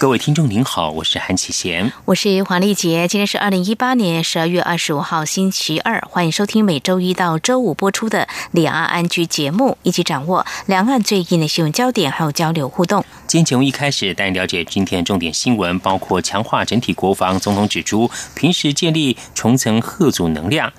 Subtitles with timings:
[0.00, 3.06] 各位听众您好，我是韩启贤，我是黄丽杰。
[3.06, 13.04] 今天是二零一八年十二月二十五号星期二，欢迎收听每周一到周五播出的两岸安居节目，一起掌握两岸最近的新闻焦点，还有交流互动。
[13.26, 20.72] 今天节目一开始带您了解今天重点新闻，包括强化整体国防，总统指出平时建立重层贺组能量。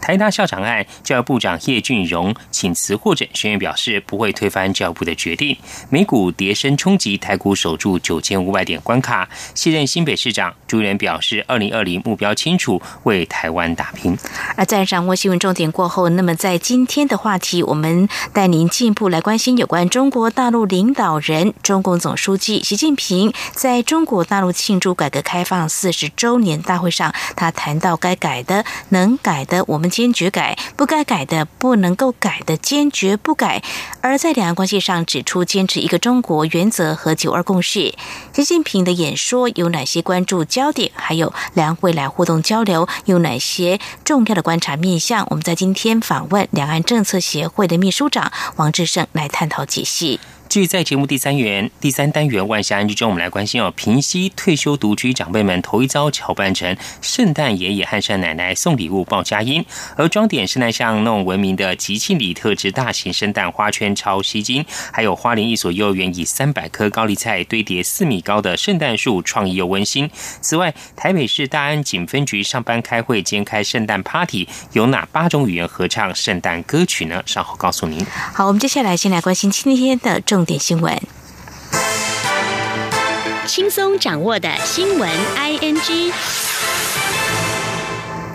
[0.00, 5.56] 台大校长案，教育部长叶俊荣请辞获准，学院表示不会推翻教育部的决定。
[5.90, 9.28] 美股跌升冲击台股，守住九千五百点关卡。
[9.54, 14.16] 现任新北市长朱元表示，二零二零目标清楚，为台湾打拼。
[14.56, 29.87] 而在掌握新闻重点过后，那么在今天的话题，我们带您进一步来关心有关中国大陆领导人、中共总书记习近平在中国大陆庆祝改革开放四十周年大会上，他谈到该改的、能改的，我们。
[29.88, 33.62] 坚决改不该改的，不能够改的，坚决不改。
[34.00, 37.94] 而在两岸关系上，指出坚持一个中国原则和九二共识。
[38.32, 40.90] 习近平的演说有哪些关注焦点？
[40.94, 45.26] 还有两岸未来互动交流有哪些重要的观察面向？
[45.30, 50.20] 我们在今天访问两岸政策协会的秘书长王志胜来探讨解析。
[50.48, 59.62] 至于在节目第三元第三单元万象安居中，我们来关心哦，平西退休独居长辈们头一遭乔扮成圣诞爷爷和圣奶奶送礼物报佳音，
[59.96, 70.10] 而装点圣诞像那种闻名的吉庆里特制大型圣诞花圈超吸睛，还有花莲一所幼儿园以三百棵高丽菜堆叠四米高的圣诞树，创意又温馨。
[70.40, 77.22] 此外，台北市大安警分局上班开会兼开圣诞 party，有哪八种语言合唱圣诞歌曲呢？
[77.26, 78.02] 稍后告诉您。
[78.32, 80.37] 好，我们接下来先来关心今天的正。
[80.38, 80.96] 重点新闻，
[83.44, 86.12] 轻松掌握的新闻，I N G。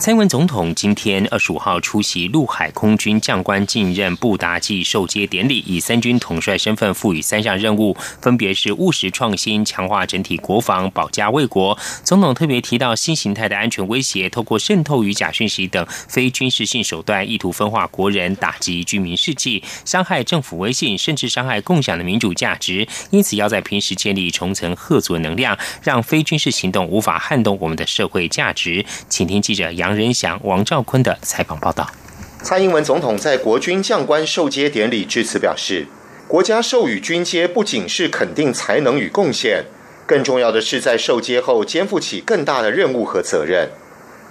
[0.04, 11.80] 蔡英文总统今天二十五号出席陆海空军将官进任布达季授接典礼，以三军统帅身份赋予三项任务，分别是务实创新、强化整体国防、保家卫国。
[12.04, 22.86] 总统特别提到新形态的安全威胁，透过渗透与假讯息等非军事性手段，意图分化国人、打击居民士气、伤害政府威信，甚至伤害共享的民主价值。
[23.12, 28.86] 因此，要在平时建立重层合作能量，让非军事行动无法撼动我们的社会价值。
[29.08, 29.93] 请听记者杨。
[29.96, 31.90] 仁祥、王兆坤的采访报道。
[32.42, 35.88] 蔡英文总统在国军将官授阶典礼致辞表示，
[36.28, 39.64] 国家授予军阶不仅是肯定才能与贡献，
[40.06, 43.70] 更重要的是在授阶后肩负起更大的任务和责任。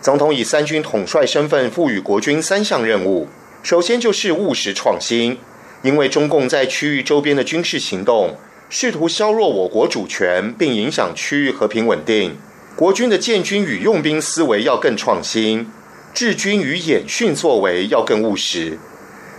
[0.03, 3.29] 总统以三军统帅身份赋予国军三项任务，
[3.63, 5.39] 首先就是务实创新，
[5.83, 8.37] 因为中共在区域周边的军事行动，
[8.69, 12.37] 试图削弱我国主权，并影响区域和平稳定。
[12.75, 15.71] 国军的建军与用兵思维要更创新，
[16.15, 18.79] 治军与演训作为要更务实。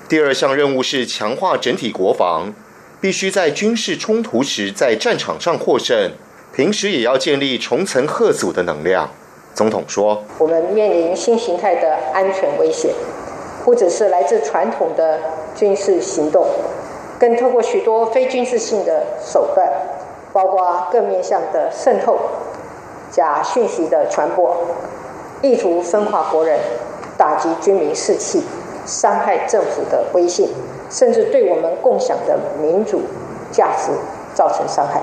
[0.07, 2.53] 第二项任务是强化整体国防，
[3.01, 6.11] 必须在军事冲突时在战场上获胜，
[6.53, 9.09] 平时也要建立重层贺阻的能量。
[9.55, 12.93] 总统说：“我们面临新形态的安全威胁，
[13.65, 15.19] 不只是来自传统的
[15.55, 16.45] 军事行动，
[17.19, 19.67] 更透过许多非军事性的手段，
[20.31, 22.19] 包括各面向的渗透。”
[23.13, 24.57] 假讯息的传播，
[25.43, 26.59] 意图分化国人，
[27.15, 28.41] 打击军民士气，
[28.87, 30.49] 伤害政府的威信，
[30.89, 33.03] 甚至对我们共享的民主
[33.51, 33.91] 价值
[34.33, 34.99] 造成伤害。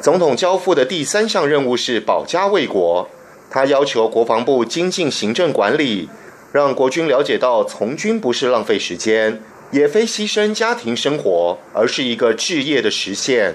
[0.00, 3.08] 总统交付的第三项任务是保家卫国。
[3.48, 6.08] 他要求国防部精进行政管理，
[6.50, 13.54] 让国军了解到从军不是浪费时间，也非牺牲家庭生活，而是一个置业的实现，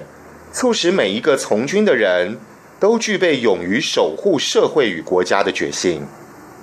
[0.53, 2.39] 促使每一个从军的人。
[2.79, 6.01] 都具备勇于守护社会与国家的决心。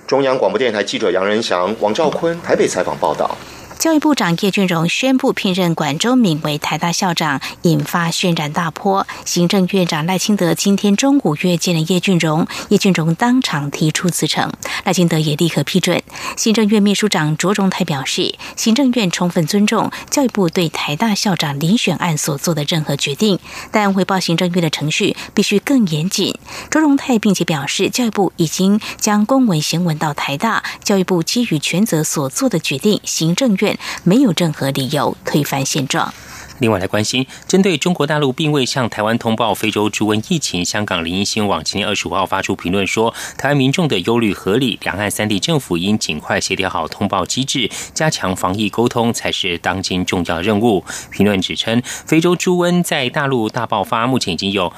[0.07, 3.37] 中央广播电台记者杨仁祥、王兆坤台北采访报道。
[3.79, 9.07] 教育部长叶俊荣宣布聘任管中敏为台大校长，引发轩然大波。
[9.27, 14.51] 行政院长赖清德今天中午约见了叶俊荣，叶俊荣当场提出辞呈，
[14.85, 16.03] 赖清德也立刻批准。
[16.37, 23.39] 行政院秘书长卓荣泰表示，行政院充分尊重教育部对台大校长遴选案所做的任何决定，
[23.71, 26.35] 但汇报行政院的程序必须更严谨。
[26.71, 33.66] 卓荣泰并且表示，教育部已经将公文行文到台大，教育部基于权责所做的决定，行政院。
[34.05, 36.13] 没有任何理由推翻现状。
[36.59, 50.83] 另外来关心，针对中国大陆并未向台湾通报非洲猪瘟疫情，香港零一新网今天二十五号发出评论说，台湾民众的忧虑合理，两岸三地政府应尽快协调好通报机制，加强防疫沟通才是当今重要任务。
[51.11, 54.73] 评论指称，非洲猪瘟在大陆大爆发，目前已经有。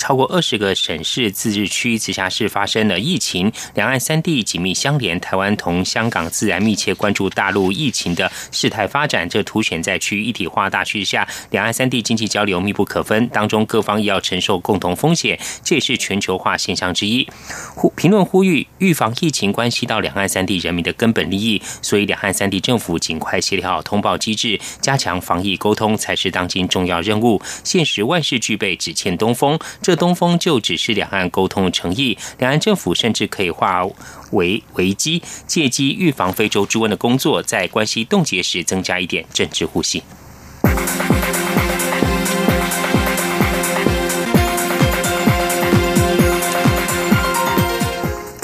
[0.00, 9.28] 超过二十个省市、自治区、直辖市发生了疫情，两岸三地紧密相连，台湾同香港自然密切关注大陆疫情的事态发展。
[9.28, 17.28] 这凸显在区域一体化大趋势下，两岸三地经济交流密不可分，当中各方也要承受共同风险，这也是全球化现象之一。
[17.74, 27.42] 呼评论呼吁，预防疫情关系到两岸三地人民的根本利益，所以两岸三地政府尽快协调好通报机制，加强防疫沟通才是当今重要任务。
[27.62, 29.58] 现实万事俱备，只欠东风。
[29.90, 33.84] 这东风就只是两岸沟通的诚意，两岸政府甚至可以化
[34.30, 40.04] 为危机，借机预防非洲猪瘟的工作，在关系冻结时增加一点政治呼吸。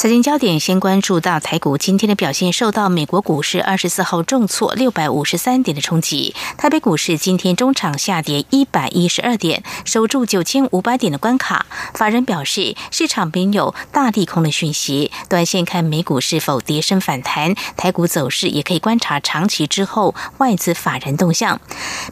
[0.06, 6.32] 财经焦点先关注到台股今天的表现，受到美国股市二十四号重挫六百五十三点的冲击。
[6.56, 11.66] 台北股市今天中场下跌一百一十二点，守住九千五百点的关卡。
[11.92, 21.60] 法人表示，市场没有大利空的讯息，短线看美股是否跌升反弹，台股走势也可以观察长期之后外资法人动向。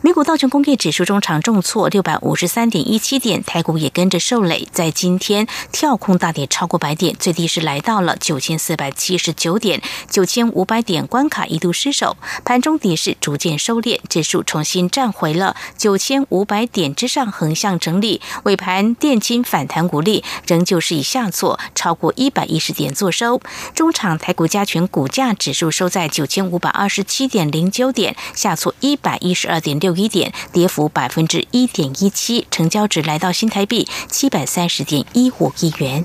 [0.02, 7.81] 美股道琼工业指数中场重挫六百五十三点一七点，台股也跟着受累，在今天跳空大跌超过百点，最低是来。
[7.84, 18.20] 到了九千四百七十九点，九千五百点关卡一度失守，盘中跌势逐渐收敛，指数重新站回了九千五百点之上横向整理。
[18.44, 23.40] 尾盘电金反弹股利，仍旧是以下挫超过一百一十点做收。
[23.75, 36.04] 中场台股加权股价指数收在九千五百二十七点零九点，下挫一百一十二点六一点，跌幅百分之一点一七，成交值来到新台币七百三十点一五亿元。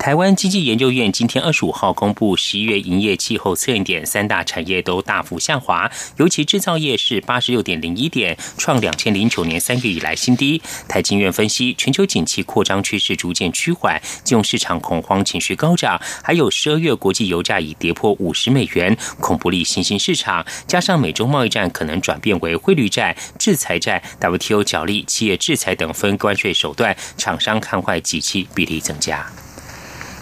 [0.00, 10.62] 台湾经济研究院今天二十五号公布十一月营业气候测验点，三大产业都大幅下滑，尤其制造业是八十六点零一点，创两千零九年三月以来新低。
[10.88, 20.46] 台经院分析，全球景气扩张趋势逐渐趋缓，金融市场恐慌情绪高涨，还有十二月国际油价已跌破五十美元，恐不利新兴市场。
[20.66, 29.30] 加上美中贸易战可能转变为汇率战、制裁战、WTO 角力、企业制裁等分关税手段，厂商看坏景气比例增加。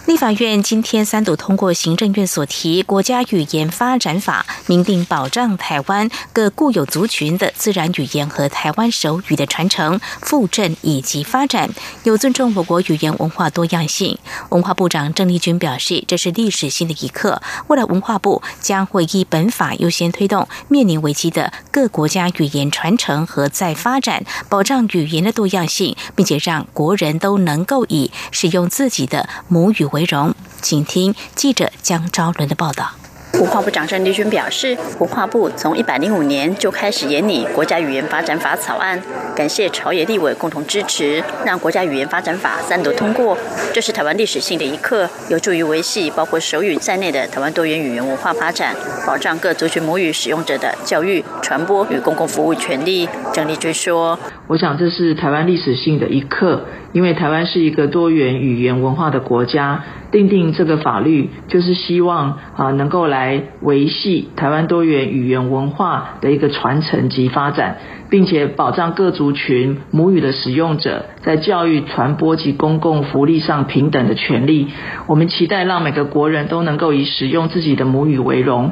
[0.09, 11.69] 立法院今天三度通过行政院所提《国家语言发展法》，明定保障台湾各固有族群的自然语言和台湾手语的传承、复振以及发展，
[12.05, 14.17] 有尊重我国语言文化多样性。
[14.49, 17.39] 文化部长郑丽君表示，这是历史性的一刻。
[17.67, 29.98] 未来文化部将会依本法优先推动面临危机的各国家语言传承和再发展，保障语言的多样性，并且让国人都能够以使用自己的母语为。
[29.99, 32.91] 为荣，请听记者江昭伦的报道。
[33.33, 38.99] 文化部长郑丽君表示，文化部从一百零五年就开始研拟国家语言发展法草案，
[39.35, 43.37] 感谢朝野立委共同支持，让国家语言发展法三读通过。
[43.73, 48.75] 这是台湾历史性的一刻，有助于维系包括手语在内的台湾多元语言文化发展，
[49.05, 53.07] 保障各族群母语使用者的教育、传播与公共服务权利。
[53.31, 54.17] 郑丽君说
[54.47, 67.77] ：“我想这是台湾历史性的一刻。”因为台湾是一个多元语言文化的国家，定定这个法律就是希望啊能够来维系台湾多元语言文化的一个传承及发展，
[68.09, 74.67] 并且保障各族群母语的使用者在教育、传播及公共福利上平等的权利。
[75.07, 78.71] 我们期待让每个国人都能够以使用自己的母语为荣。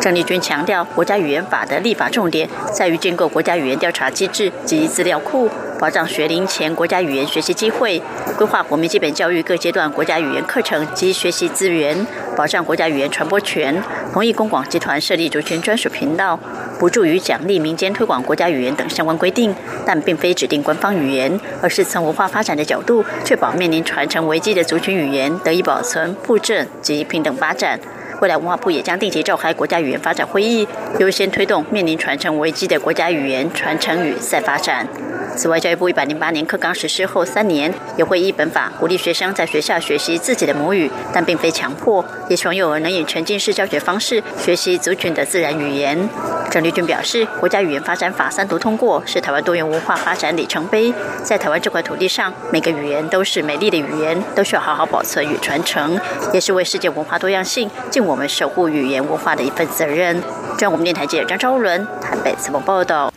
[0.00, 5.48] 郑丽君强调，国家语言法的立法重点在于建构国家语言调查机制及资料库。
[5.80, 8.00] 保障学龄前国家语言学习机会，
[8.38, 13.82] 规划国民基本教育各阶段国家语言课程及学习资源，保障国家语言传播权。
[14.12, 16.38] 同意公广集团设立族群专属频道，
[16.78, 19.54] 不助于奖励民间推广国家语言等相关规定，
[19.86, 27.80] 但并非指定官方语言，而是从文化发展的角度，确保面临传承危机的族群语言得以保存、复振及平等发展。
[28.22, 30.64] 未来文化部也将定期召开国家语言发展会议，
[31.00, 34.86] 优先推动面临传承危机的国家语言传承与再发展。
[35.36, 46.08] 此外，教育部一百零八年课纲实施后三年，也会依本法鼓励学生在学校学习自己的母语，但并非强迫，也希望幼儿能以沉浸式教学方式学习族群的自然语言。
[46.52, 50.92] 郑丽君表示，国家语言发展法三读通过，是台湾多元文化发展里程碑。
[51.24, 55.98] 在台湾这块土地上，每个语言都是美丽的语言，都需要好好保存与传承，
[56.34, 60.22] 也是为世界文化多样性尽我们守护语言文化的一份责任。
[60.58, 63.10] 中央电台记者张昭伦台北采访报道。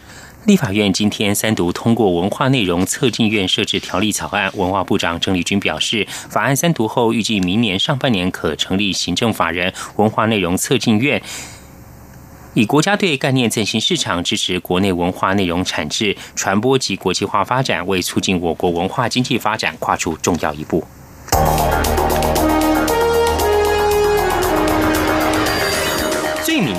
[0.46, 11.22] 立法院今天三读通过文化内容测进院设置条例草案，文化部长郑丽君表示，法案三读后，预计明年上半年可成立行政法人文化内容测进院，
[12.56, 20.82] 以国家队概念振兴市场，支持国内文化内容产制、传播及国际化发展，为促进我国文化经济发展跨出重要一步。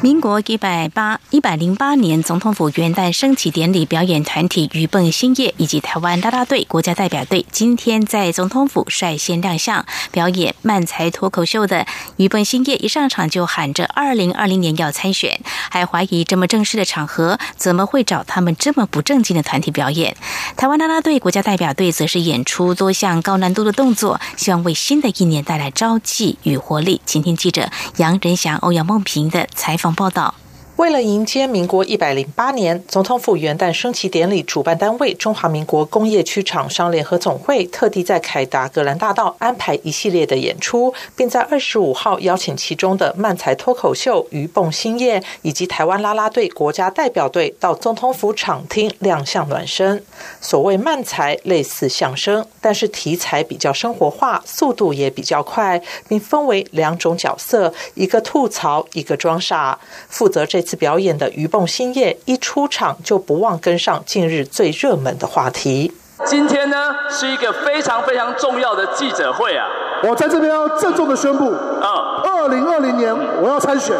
[0.00, 11.84] 民国一百八一百零八年总统府元旦升旗典礼表演团体鱼蹦星夜以及台湾啦啦队国家代表队今天在总统府率先亮相表演慢才脱口秀的
[12.16, 20.16] 鱼蹦星夜一上场就喊着二零二零年要参选，还怀疑这么正式的场合怎么会找他们这么不正经的团体表演。
[20.56, 27.00] 台湾啦啦队国家代表队则是演出多项高难度的动作，希望为新的一年带来朝气与活力。
[27.04, 29.87] 请听记者杨仁祥、欧阳梦平的采访。
[29.94, 30.34] 报道。
[30.78, 50.00] 为了迎接民国一百零八年总统府元旦升旗典礼，主办单位中华民国工业区厂商联合总会特地在凯达格兰大道安排一系列的演出，并在二十五号邀请其中的漫才脱口秀鱼蹦兴业以及台湾啦啦队国家代表队到总统府场厅亮相暖身。
[50.40, 59.76] 所谓漫才类似相声，但是题材比较生活化，速度也比较快，并分为两种角色：一个吐槽，一个装傻。
[60.08, 60.64] 负责这。
[60.68, 65.90] 次表演的鱼蹦新叶一出场就不忘跟上近日最热门的话题。
[66.26, 69.66] 今天呢是一个非常非常重要的记者会啊！
[70.02, 73.96] 我在这边要郑重的宣布，啊，二零二零年我要参选。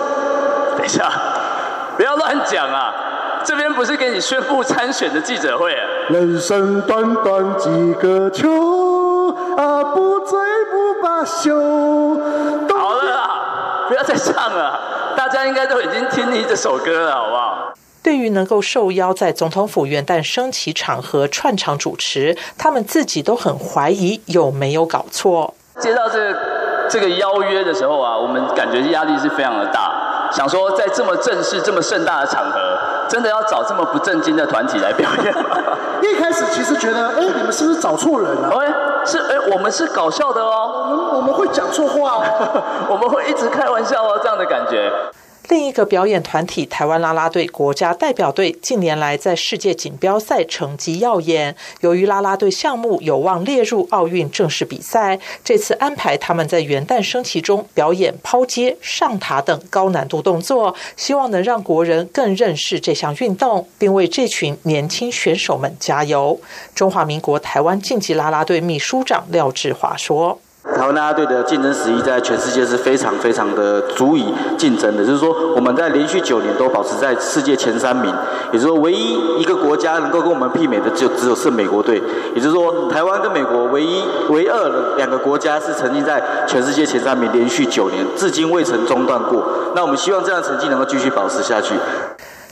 [0.76, 1.10] 等一下，
[1.96, 2.92] 不要乱讲啊！
[3.44, 5.80] 这边不是给你宣布参选的记者会啊！
[6.10, 8.50] 人生短短几个秋
[9.56, 10.38] 啊，不醉
[10.70, 11.56] 不罢休。
[12.76, 14.97] 好了，不要再唱了。
[15.28, 17.74] 大家应该都已经听腻这首歌了，好不好？
[18.02, 25.52] 对于能够受邀在总统府元旦升旗场合串场主持，他们自己都很怀疑有没有搞错。
[25.80, 26.34] 接到这
[26.88, 35.42] 这个邀约的时候啊，我们感觉压力是非常的大，想说在这么正式、这么盛大的场合，真的要找这么不正经的团体来表演吗？
[36.02, 38.48] 一开始其实觉得，哎，你们是不是找错人了？
[38.58, 38.66] 哎，
[39.04, 42.22] 是哎，我们是搞笑的哦，我们我们会讲错话，
[42.88, 44.92] 我们会一直开玩笑哦，这样的感觉。
[45.48, 66.38] 另一个表演团体台湾啦啦队国家代表队近年来在世界锦标赛成绩耀眼，由于啦啦队项目有望列入奥运正式比赛，这次安排他们在元旦升旗中表演抛接、上塔等高难度动作，希望能让国人更认识这项运动，并为这群年轻选手们加油。
[66.74, 70.38] 中华民国台湾竞技啦啦队秘书长廖志华说。
[70.74, 78.14] 台湾大家队的竞争实力在全世界是非常非常的足以竞争的，就是说我们在连续九年都保持在世界前三名，
[78.52, 82.00] 也就是说唯一一个国家能够跟我们媲美的就只有是美国队，
[82.34, 89.44] 也就是说台湾跟美国唯一唯二两个国家是曾经在全世界前三名连续九年，至今未曾中断过。
[89.74, 91.74] 那我们希望这样成绩能够继续保持下去。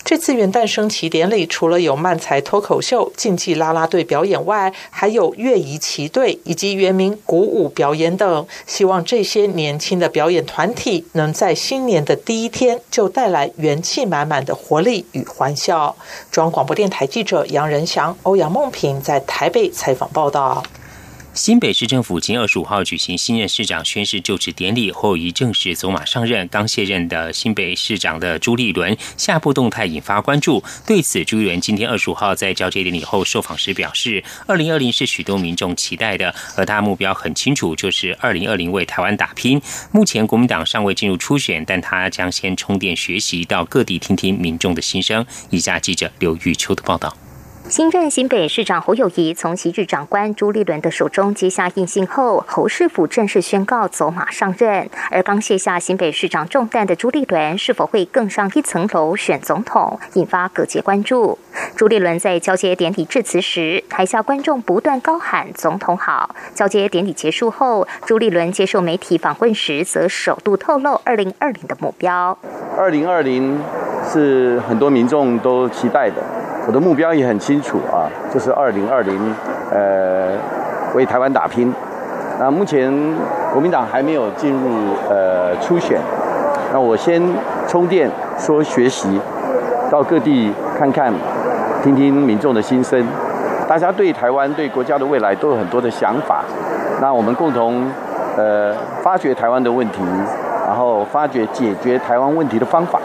[0.06, 8.46] 这次元旦升旗典礼除了有漫才脱口秀、竞技啦啦队表演外，还有乐仪旗队以及原民鼓舞表演等。
[8.68, 15.96] 希望这些年轻的表演团体能在新年的第一天就带来元气满满的活力与欢笑。
[16.30, 20.62] 中央广播电台记者杨仁祥、欧阳梦平在台北采访报道。
[21.36, 26.48] 新北市政府今二十五号举行新任市长宣誓就职典礼后，已正式走马上任。
[26.48, 30.64] 刚卸任的新北市长的朱立伦下步动态引发关注。
[30.86, 39.60] 对此，朱立伦今天二十五号在交接典礼后受访时表示：“二零二零是许多民众期待的，而他目标很清楚，就是二零二零为台湾打拼。
[39.92, 47.14] 目前国民党尚未进入初选，但他将先充电学习，到各地听听民众的心声。”以下记者刘玉秋的报道。
[47.68, 54.88] 新任新北市长侯友谊从昔日长官朱立伦的手中接下印信后，侯市府正式宣告走马上任。
[55.10, 61.36] 而刚卸下新北市长重担的朱立伦，是否会更上一层楼选总统，引发各界关注。
[61.74, 66.36] 朱立伦在交接典礼致辞时，台下观众不断高喊“总统好”。
[66.54, 72.38] 交接典礼结束后，朱立伦接受媒体访问时，则首度透露二零二零的目标。
[72.78, 73.60] 二零二零
[74.08, 76.22] 是很多民众都期待的。
[76.66, 79.34] 我的目标也很清基础啊，就是二零二零，
[79.70, 80.36] 呃，
[80.94, 81.72] 为台湾打拼。
[82.38, 82.92] 那目前
[83.50, 85.98] 国民党还没有进入呃初选，
[86.70, 87.22] 那我先
[87.66, 89.18] 充电，说学习，
[89.90, 91.10] 到各地看看，
[91.82, 93.02] 听听民众的心声。
[93.66, 96.44] 大家对台湾、对国家的未来都有很多的想法，
[97.00, 97.90] 那我们共同
[98.36, 100.02] 呃发掘台湾的问题，
[100.66, 103.00] 然后发掘解决台湾问题的方法。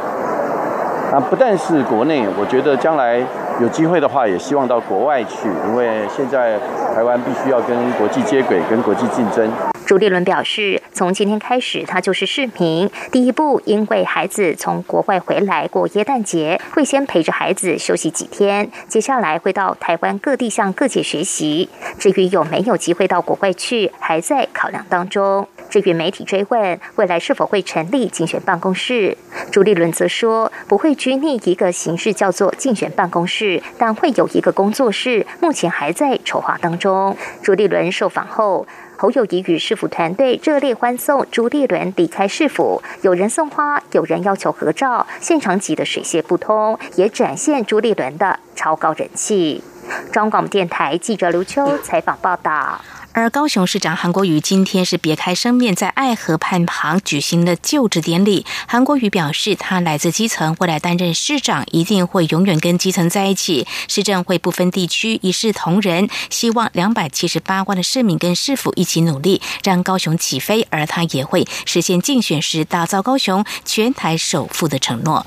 [1.13, 3.25] 那不但是国内，我觉得将来。
[3.59, 6.57] 有机会的话，也希望到国外去，因为现在
[6.95, 9.51] 台湾必须要跟国际接轨，跟国际竞争。
[9.85, 12.89] 朱立伦表示，从今天开始，他就是市民。
[13.11, 18.69] 第一步，因为孩子从国外回来过耶诞节，会先陪着孩子休息几天。
[18.87, 21.67] 接下来会到台湾各地向各界学习。
[21.99, 25.45] 至于有没有机会到国外去，还在考量当中。
[25.69, 29.17] 至于媒体追问未来是否会成立竞选办公室，
[29.51, 33.40] 朱立伦则说不会拘泥一个形式叫做竞选办公室
[33.77, 37.15] 但会有一个工作室，目前还在筹划当中。
[37.41, 38.67] 朱立伦受访后，
[38.97, 49.63] 侯友谊与市府团队热烈欢送朱立伦离开市府，有人送花，有人要求合照，现场挤得水泄不通，也展现朱立伦的超高人气。
[50.11, 52.81] 中广电台记者刘秋采访报道。
[53.13, 58.45] 而高雄市长韩国瑜今天是别开生面，在爱河畔旁举行了就职典礼。
[58.67, 66.07] 韩国瑜表示，他来自基层，未来担任市长一定会永远跟基层在一起，市政会不分地区，一视同仁。
[66.29, 70.65] 希望两百七十八万的市民跟市府一起努力，让高雄起飞。
[70.69, 75.25] 而他也会实现竞选时打造高雄全台首富的承诺。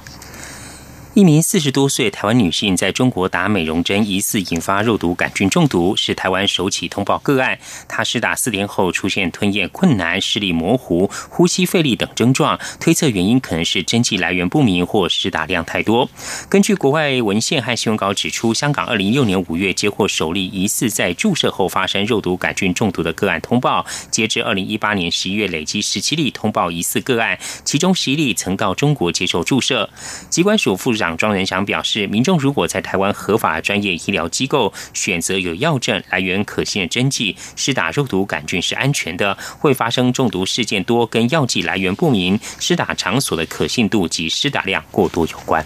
[1.14, 7.57] 一名四十多岁台湾女性在中国打美容针，疑似引发肉毒杆菌中毒，是台湾首起通报个案。
[7.87, 16.11] 她施打四天后出现吞咽困难、视力模糊、呼吸费力等症状，推测原因可能是针剂来源不明或施打量太多。
[16.48, 29.88] 根据国外文献和新闻稿指出，香港二零一六年五月接获首例疑似在注射后发生肉毒杆菌中毒的个案通报，截至二零一八年十一月累计十七例通报疑似个案，其中十一例曾到中国接受注射。
[30.29, 39.37] 机关署副长庄仁祥表示，民众如果在台湾合法专业医疗机构选择有药证、来源可信的针剂，施打肉毒杆菌是安全的。
[39.59, 45.64] 会发生中毒事件多跟药剂来源不明、施打场所的可信度及施打量过多有关。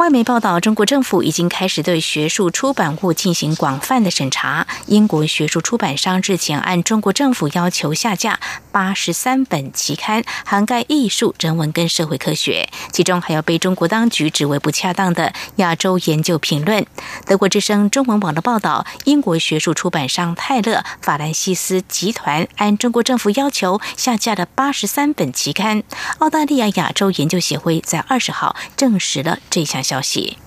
[0.00, 4.66] 外媒报道，中国政府已经开始对学术出版物进行广泛的审查。
[4.86, 8.40] 英国学术出版商日前按中国政府要求下架
[8.72, 16.82] 八十三本期刊，涵盖艺术、人文跟社会科学，其中还有被中国当局指为不恰当的《亚洲研究评论》。
[17.26, 25.82] 德国之声中文网的报道，英国学术出版商泰勒·法兰西斯集团按中国政府要求下架了八十三本期刊。
[26.20, 29.89] 澳大利亚亚洲研究协会在二十号证实了这项。
[29.90, 30.38] 消息。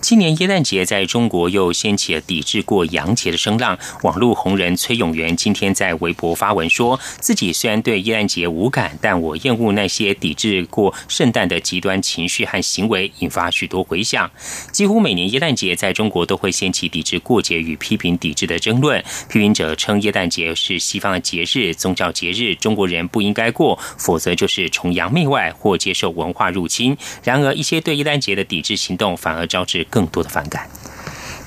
[0.00, 3.78] 今年耶诞节在中国又掀起了抵制过洋节的声浪。
[4.02, 14.30] 网络红人崔永元今天在微博发文说，自己虽然对耶诞节无感，但我厌恶那些抵制过圣诞的极端情绪和行为，引发许多回响。
[14.72, 19.02] 几乎每年耶诞节在中国都会掀起抵制过节与批评抵制的争论。
[19.28, 26.10] 批评者称耶诞节是西方的节日、宗教节日，中国人不应该过，否则就是崇洋媚外或接受。
[26.10, 26.96] 文化入侵。
[27.22, 30.66] 然而，一些对耶诞节的抵制行动反而招致更多的反感。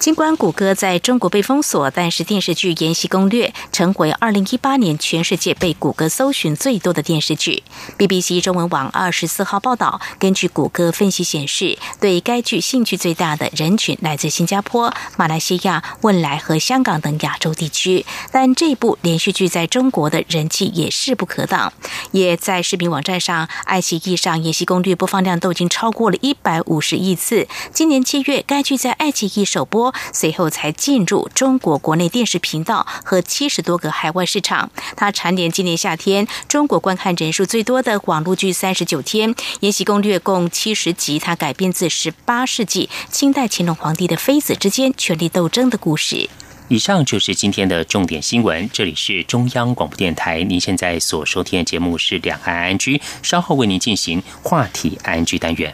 [0.03, 7.63] 尽管谷歌在中国被封锁，但是电视剧《延禧攻略》成为二零一八年全世界被谷歌搜寻最多的电视剧。
[7.97, 18.05] BBC 中文网二十四号报道，根据谷歌分析显示，对该剧兴趣最大的人群来自新加坡、马来西亚、汶莱和香港等亚洲地区。
[18.33, 21.71] 但这部连续剧在中国的人气也势不可挡，
[22.11, 27.47] 也在视频网站上，爱奇艺上《延禧攻略》播放量都已经超过了一百五十亿次。
[27.71, 34.69] 今年七月，该剧在爱奇艺首播，随后才进入中国国内电视频道和七十多个海外市场。
[34.95, 39.33] 它蝉联今年夏天中国观看人数最多的网络剧三十九天。
[39.61, 46.29] 《延禧攻略》共七十集，它改编自十八世纪清代乾隆皇帝的妃子之间权力斗争的故事。
[46.69, 48.69] 以上就是今天的重点新闻。
[48.71, 55.73] 这里是中央广播电台，您现在所收听的节目是两岸安居，稍后为您进行话题安居单元。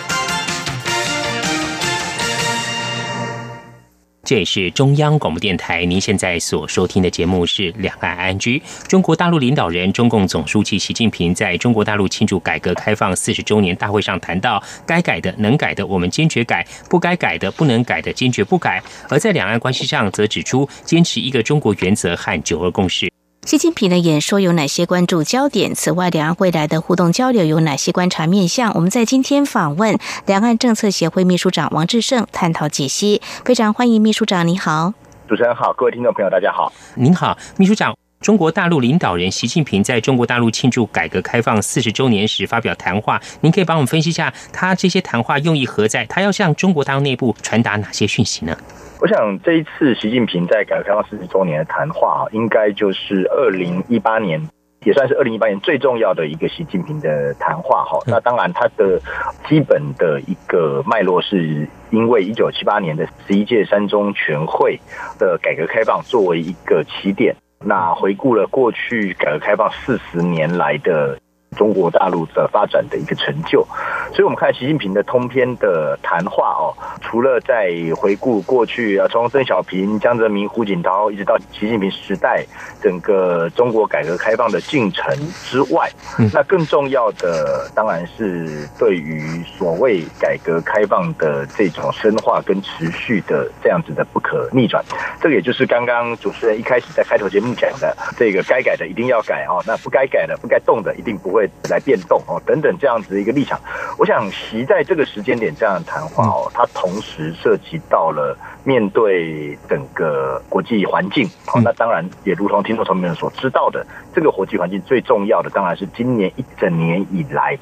[4.31, 8.57] 这也是中央广播电台，您现在所收听的节目是《两岸安居》。
[8.87, 23.10] 中国大陆领导人、中共总书记习近平在中国大陆庆祝改革开放四十周年大会上谈到：“该改的、能改的，我们坚决改；不该改的、不能改的，坚决不改。”而在两岸关系上，则指出坚持一个中国原则和九二共识。
[23.43, 25.73] 习近平的演说有哪些关注焦点？
[25.73, 28.71] 此外，两岸未来的互动交流有哪些观察面向？
[28.75, 33.19] 我们在今天访问两岸政策协会秘书长王志胜，探讨解析。
[33.43, 34.93] 非常欢迎秘书长，你好。
[35.27, 36.71] 主持人好，各位听众朋友，大家好。
[36.93, 38.00] 您好，秘书长。
[38.21, 46.05] 中国大陆领导人习近平在中国大陆庆祝改革开放四十周年时发表谈话，您可以帮我们分析一下他这些谈话用意何在？
[46.05, 48.55] 他要向中国大陆内部传达哪些讯息呢？
[48.99, 54.39] 我想这一次习近平在改革开放四十周年的谈话啊，应该就是二零一八年，
[54.85, 57.97] 也算是二零一八年最重要的一个习近平的谈话哈。
[58.05, 59.01] 那当然，它的
[59.49, 64.79] 基本的一个脉络是因为一九七八年的十一届三中全会
[65.17, 71.19] 的改革开放作为一个起点，那回顾了过去改革开放四十年来的。
[71.57, 73.67] 中国大陆的发展的一个成就，
[74.13, 82.45] 所以我们看习近平的通篇的谈话哦，除了在回顾过去啊，从邓小平、江泽民、胡锦涛一直到习近平时代
[82.81, 85.91] 整个中国改革开放的进程之外，
[86.33, 94.83] 那更重要的当然是对于所谓改革开放的这种深化跟持续的这样子的不可逆转，
[95.21, 101.40] 这个也就是刚刚主持人一开始在开头节目讲的，这个该改的一定要改哦，那不该改的、不该动的一定不会。
[101.69, 103.59] 来变动哦，等等这样子的一个立场，
[103.97, 117.57] 我想习在这个时间点这样的谈话哦，它同时涉及到了面对整个国际环境哦，那当然也如同听众朋友们所知道的，这个国际环境最重要的当然是今年一整年以来，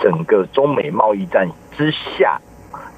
[0.00, 2.40] 整个中美贸易战之下，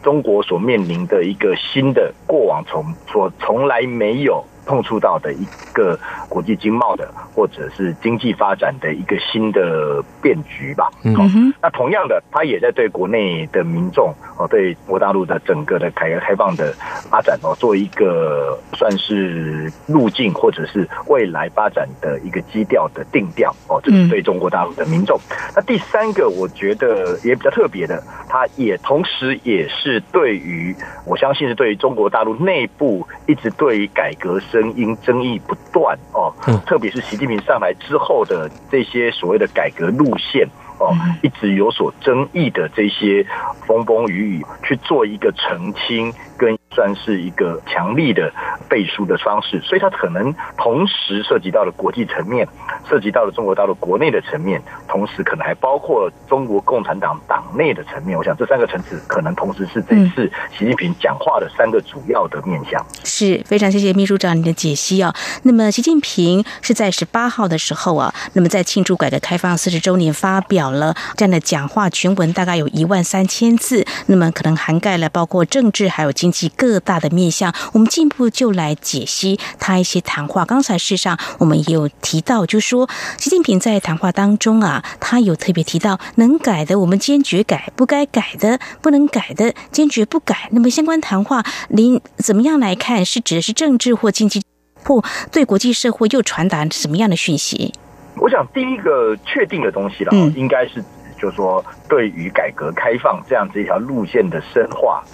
[0.03, 5.98] 中国所面临的一个新的过往从所从来没有碰触到的一个
[6.29, 10.90] 国际经贸的或者是经济发展的一个新的变局吧。
[11.05, 11.14] 嗯
[11.62, 16.72] 那同样的，它也在对国内的民众哦，对中国大陆的整个的改革开放的
[17.11, 25.18] 发展哦，做一个算是路径或者是未来发展的一个基调的定调哦，这是对中国大陆的民众。
[25.55, 30.74] 那第三个，我觉得也比较特别的，它也同时也是对于
[31.05, 36.32] 我相信是对于中国大陆内部一直对于改革声音争议不断哦，
[36.64, 40.48] 特别是习近平上来之后的这些所谓的改革路线。
[40.78, 40.92] 哦，
[41.22, 43.26] 一直有所争议的这些
[43.66, 48.30] 风风雨雨，去做一个澄清，跟算是一个强力的
[48.68, 52.46] 背书的方式，所以它可能同时涉及到了国际层面，
[52.86, 58.16] 涉及到了中国大陆国内的层面，同时可能还包括中国共产党党内的层面。
[58.18, 62.84] 我想这三个层次可能同时是这次习近平讲话的三个主要的面向。
[63.02, 65.10] 是非常谢谢秘书长你的解析哦。
[65.44, 70.66] 那么习近平是在十八号的时候啊，那么在庆祝改革开放四十周年发表。
[70.76, 77.55] 了这样的讲话全文大概有一万三千字，那么可能涵盖了包括政治还有经济各大的面向。
[77.72, 80.44] 我们进一步就来解析他一些谈话。
[80.44, 90.48] 刚才事实上我们也有提到，就说习近平在谈话当中啊，他有特别提到能改的我们坚决改，不该改的不能改的坚决不改。
[90.52, 93.05] 那么相关谈话您怎么样来看？
[93.05, 94.42] 是指的是政治或经济，
[94.83, 97.72] 或对国际社会又传达什么样的讯息？
[98.16, 100.83] 我想第一个确定的东西了，应该是
[101.16, 101.64] 就是说。
[101.88, 105.05] 对于改革开放这样子一条路线的深化，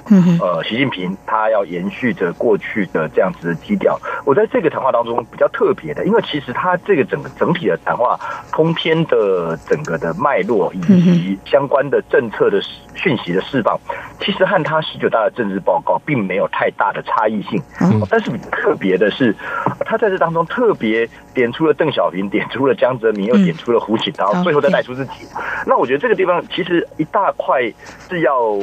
[0.40, 4.00] 呃，习近平他要延续着过去的这样子的基调。
[4.24, 8.18] 我在这个谈话当中比较特别的，因为其实他这个整个整体的谈话
[8.50, 12.58] 通篇的整个的脉络以及相关的政策的
[12.94, 13.78] 讯息的释放，
[14.18, 17.62] 其实和他十九大的政治报告并没有太大的差异性。
[18.08, 19.36] 但是比较特别的是，
[19.84, 25.12] 他在这当中特别点出了邓小平， 点出了江泽民，又点出了胡锦涛，最后再带出自己。
[25.66, 26.62] 那我觉得这个地方其实。
[26.62, 27.60] 其实一大块
[28.08, 28.56] 是要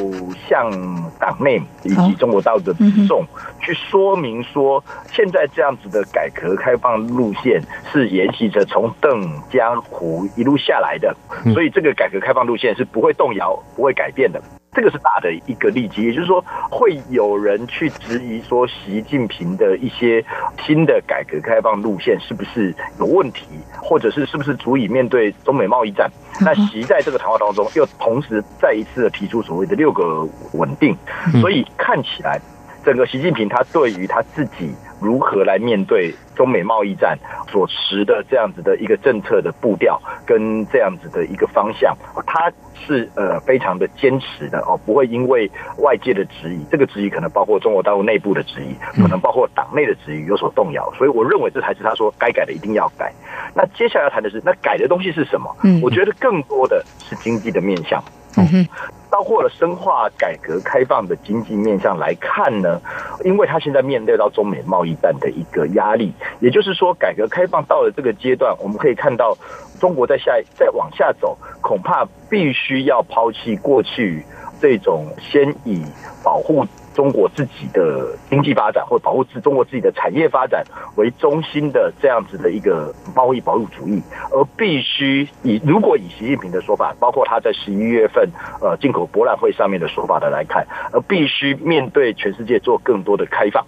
[0.48, 0.72] 向
[1.20, 3.26] 党内以及中国大陆的民众
[3.60, 11.14] 去说明说，现在这样子的改革开放路线是沿袭着从邓江湖一路下来的，
[11.54, 14.42] 所以这个改革开放路线是不会动摇、不会改变的。
[14.80, 20.24] 这个是大的一个利基，也就是说，会有人去质疑说，习近平的一些
[20.66, 26.10] 新的改革开放路线是不是有问题，或者是是不是足以面对中美贸易战？
[26.40, 30.96] 那习在这个谈话当中又同时再一次的提出所谓的六个稳定，
[31.42, 32.40] 所以看起来。
[32.86, 37.18] 整个习近平他对于他自己如何来面对中美贸易战
[37.50, 53.14] 所持的这样子的一个政策的步调跟这样子的一个方向，他是呃非常的坚持的哦，不会因为外界的质疑，这个质疑可能包括中国大陆内部的质疑，可能包括党内的质疑有所动摇，所以我认为这才是他说该改的一定要改。
[53.54, 55.56] 那接下来要谈的是，那改的东西是什么？
[55.64, 58.04] 嗯，我觉得更多的是经济的面向。
[58.42, 58.68] 嗯哼。
[59.12, 62.80] 包括了深化改革开放的经济面向来看呢，
[63.26, 69.36] 因为他现在面对到中美贸易战的一个压力，也就是说，改革开放到了这个阶段，我们可以看到
[69.80, 74.24] 中国在下再往下走，恐怕必须要抛弃过去
[74.62, 75.84] 这种先以
[76.24, 76.64] 保护。
[76.94, 80.64] 中国自己的经济发展或保护自中国自己的产业发展
[80.96, 88.30] 为中心的这样子的一个贸易保护主义，而必须以如果以习近平的说法，包括他在十一月份
[88.62, 93.66] 呃进口博览会上面的说法的来看，而必须面对全世界做更多的开放。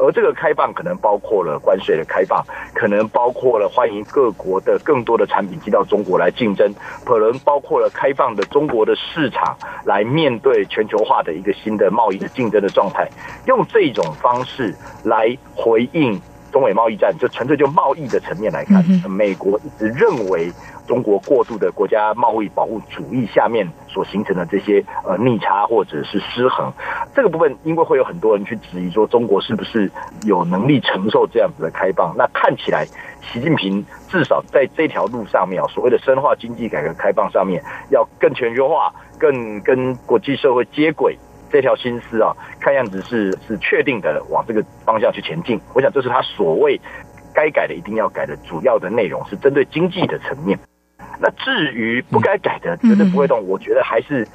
[0.00, 2.42] 而这个开放可能包括了关税的开放，
[2.74, 6.72] 可能包括了欢迎各国的更多的产品进到中国来竞争，
[7.04, 13.08] 可能包括了开放的中国的市场来面对全球化的一个新的贸易的竞争的状态，
[13.46, 16.18] 用这种方式来回应
[16.50, 20.50] 中美贸易战，就纯粹就贸易的层面来看，美国一直认为。
[20.90, 26.72] 中国过度的国家贸易保护主义下面所形成的这些呃逆差或者是失衡，
[27.14, 29.88] 这个部分因为会有很多人去质疑说中国是不是
[30.24, 32.12] 有能力承受这样子的开放？
[32.18, 32.84] 那看起来
[33.22, 41.16] 习近平至少在这条路上面啊，所谓的深化经济改革开放上面，要更全球化、更跟国际社会接轨
[41.52, 45.60] 这条心思啊，看样子是是确定的往这个方向去前进。
[45.72, 46.80] 我想这是他所谓
[47.32, 50.58] 该改的一定要改的主要的内容，是针对经济的层面。
[51.18, 53.42] 那至于不该改的，绝对不会动。
[53.46, 54.26] 我觉得还是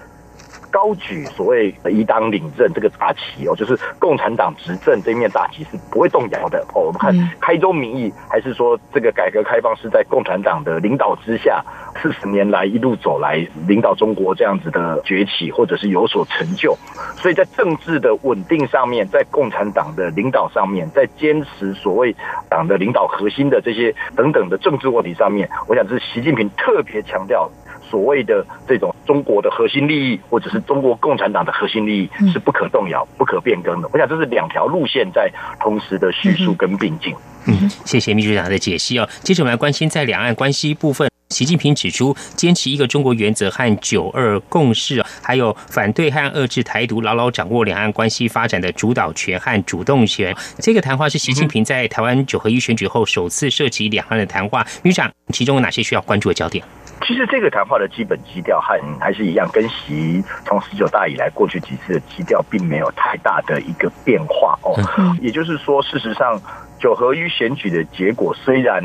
[0.76, 6.82] 高举所谓一党领政这个大旗哦，就是共产党执政这面大旗是不会动摇的哦。
[6.82, 11.64] 我们看开宗明义，还是说这个改革开放是在共产党的领导之下，
[12.02, 16.78] 四十年来一路走来，领导中国这样子的崛起，或者是有所成就。
[17.16, 22.14] 所以在政治的稳定上面，在共产党的领导上面，在坚持所谓
[22.50, 27.50] 党的领导核心的这些等等的政治问题上面，我想这是习近平特别强调。
[27.90, 33.90] 所谓的这种中国的核心利益，或者是中国共产党的核心利益，是不可动摇、不可变更的。
[33.94, 37.14] 我想这是两条路线在同时的叙述跟并进。
[37.48, 39.08] 嗯，谢谢秘书长的解析哦。
[39.22, 50.36] 接着我们来关心在两岸关系部分，习近平指出，坚持一个中国原则和九二共识，还有反对和遏制台独，牢牢掌握两岸关系发展的主导权和主动权。
[50.58, 54.66] 这个谈话是习近平在台湾九合一选举后首次涉及两岸的谈话。
[54.82, 56.66] 秘书长，其中有哪些需要关注的焦点？
[57.02, 64.74] 其实这个谈话的基本基调和还是一样，跟习从十九大以来过去几次的基调并没有太大的一个变化哦。
[65.22, 66.40] 也就是说，事实上
[66.80, 68.84] 九合一选举的结果虽然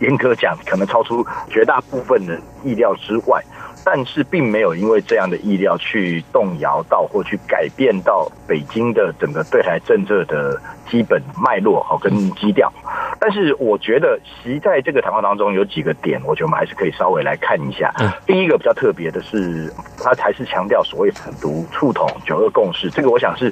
[0.00, 3.42] 严格讲可能超出绝大部分的意料之外，
[3.84, 10.60] 但是并没有因为这样的意料去动摇到或去改变到北京的整个对台政策的。
[10.90, 12.70] 基本脉络好跟基调，
[13.18, 17.90] 但是我觉得习在这个谈话当中有几个点，我觉得我们还是可以稍微来看一下。
[18.26, 23.50] 第一个比较特别的是，他还是强调所谓反独、促统、九二共识，这个我想是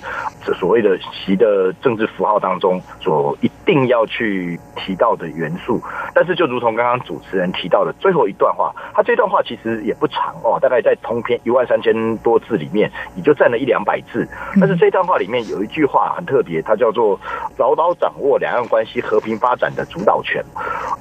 [0.58, 5.80] 所谓的习的政治符号当中所一定要去提到的元素。
[6.14, 14.26] 但是就如同刚刚主持人提到的最后一段话，他这段话其实也不长哦，大概在通篇一万三千多字里面，也就占了一两百字。
[14.60, 17.18] 但是这段话里面有一句话很特别，它叫做。
[17.58, 20.42] 牢牢掌握两岸关系和平发展的主导权。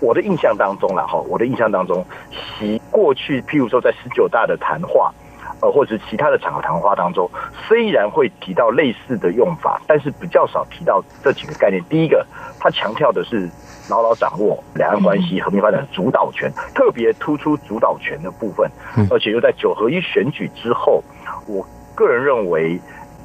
[0.02, 5.14] 我的印象当中了哈，我的印象当中，习过去譬如说在十九大的谈话，
[5.62, 7.30] 呃，或者其他的场合谈话当中，
[7.68, 11.84] 虽然会提到类似的用法，但是比较少提到这几个概念。
[11.90, 12.26] 第一个，
[12.60, 13.50] 他强调的是
[13.90, 18.70] 牢牢掌握两岸关系和平发展的主导权，特别突出主导权的部分，
[19.10, 21.04] 而且又在九合一选举之后，
[21.48, 22.80] 我个人认为。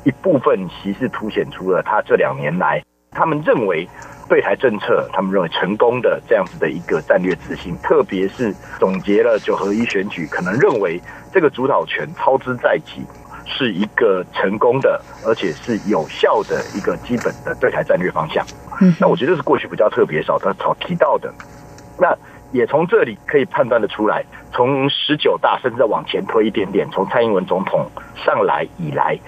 [0.07, 3.89] 一部分其实凸显出了他这两年来，他们认为
[4.29, 11.01] 对台政策，他们认为成功的这样子的一个战略自信，特别是总结了九合一选举，可能认为
[11.33, 13.03] 这个主导权操之在即，
[13.45, 18.45] 是一个成功的，而且是有效的一个基本的对台战略方向。
[18.81, 21.33] 嗯那我觉得是过去比较特别少的少提到的。
[21.99, 22.17] 那。
[22.53, 27.85] 也从这里可以判断的出来，从十九大甚至往前推一点点，从蔡英文总统
[28.15, 29.19] 上来以来，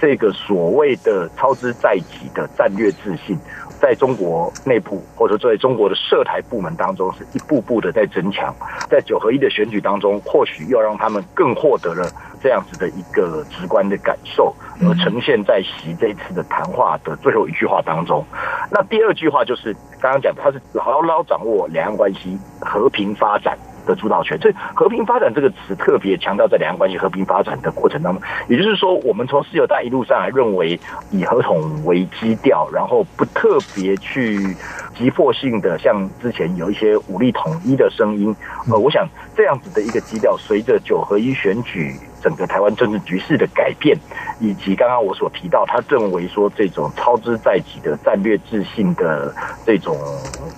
[0.00, 3.36] 这个所谓的操之在即的战略自信，
[3.80, 8.54] 在中国内部或者在中国的涉台部门当中，是一步步的在增强。
[8.90, 12.10] 在九合一的选举当中，或许又让他们更获得了
[12.42, 18.24] 这样子的一个直观的感受，而呈现在习这一次的谈话的最后一句话当中。
[18.70, 24.38] 那第二句话就是刚刚讲，他是牢牢掌握两岸关系和平发展的主导权。
[24.40, 30.78] 所以“和平发展”这个词特别强调在两岸关系和平发展的过程当中，也就是说，我们从十九大一路上来认为
[31.10, 34.56] 以合统为基调，然后不特别去
[34.94, 38.34] 急迫性的像之前有一些武力统一的声音。
[38.70, 41.94] 呃，我想这样子的一个基调，随着九合一选举。
[42.28, 43.96] 整个台湾政治局势的改变，
[44.38, 49.96] 以及刚刚我所提到，他认为说这种操之在己的战略自信的这种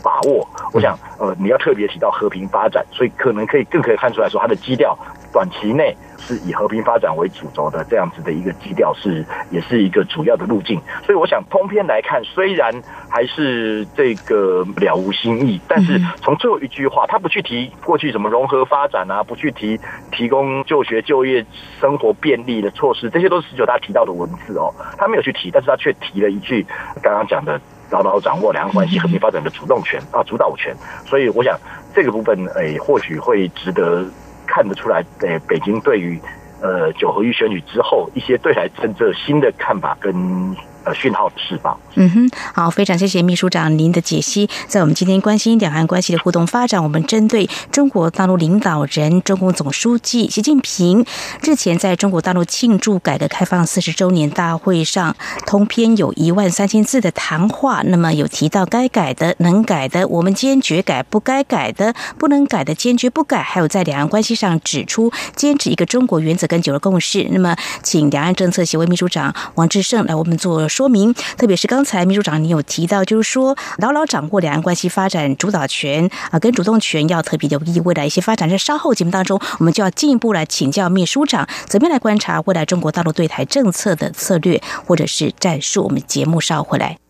[0.02, 4.98] 把握，我想，呃，你要特别提到和平发展，所以可能可以更可以看出来说，它的基调
[5.32, 5.96] 短期内。
[6.22, 10.78] 是以和平发展为主轴的这样子的一个基调，是也是一个主要的路径。
[11.02, 12.70] 所以我想通篇来看，虽然
[13.08, 19.80] 还是这个了无新意，但是从最后一句话，他不去提过去什么融合发展啊，不去提
[20.12, 21.44] 提供就学、就业、
[21.80, 26.64] 生活便利的措施，这些都是十九大提到的文字哦，他没有去提，但是他却提了一句
[27.02, 27.58] 刚刚讲的
[27.90, 30.76] 牢牢掌握两岸关系和平发展的主动权啊主导权。
[31.06, 31.58] 所以我想
[31.94, 34.04] 这个部分诶，或许会值得。
[34.50, 36.20] 看得出来，诶，北京对于，
[36.60, 40.54] 呃，九合一选举之后一些对台政策新的看法跟。
[40.82, 41.78] 呃，讯号的释放。
[41.94, 44.48] 嗯哼，好，非常谢谢秘书长您的解析。
[44.66, 51.04] 在我们今天关心两岸关系的互动发展，我们针对中国大陆领导人、中共总书记习近平
[51.42, 55.14] 日前在中国大陆庆祝改革开放四十周年大会上，
[55.46, 57.82] 通篇有一万三千字的谈话。
[57.84, 63.42] 那么有提到该改的、能改的，我们坚决改；不该改的、不能改的，坚决不改。
[63.42, 67.26] 还有在两岸关系上指出，坚持一个中国原则跟九二共识。
[67.30, 70.69] 那么，请两岸政策协会秘书长王志胜来我们做。
[70.70, 71.12] 说明。
[71.36, 78.48] 特别是刚才秘书长你有提到，就是说牢牢掌握两岸关系发展主导权啊，跟主动权要特别留意未来一些发展。
[78.48, 85.82] 在稍后节目当中，我们就要进一步来请教秘书长，怎么样来观察未来中国大陆对台政策的策略或者是战术。
[85.82, 87.09] 我们节目稍后回来。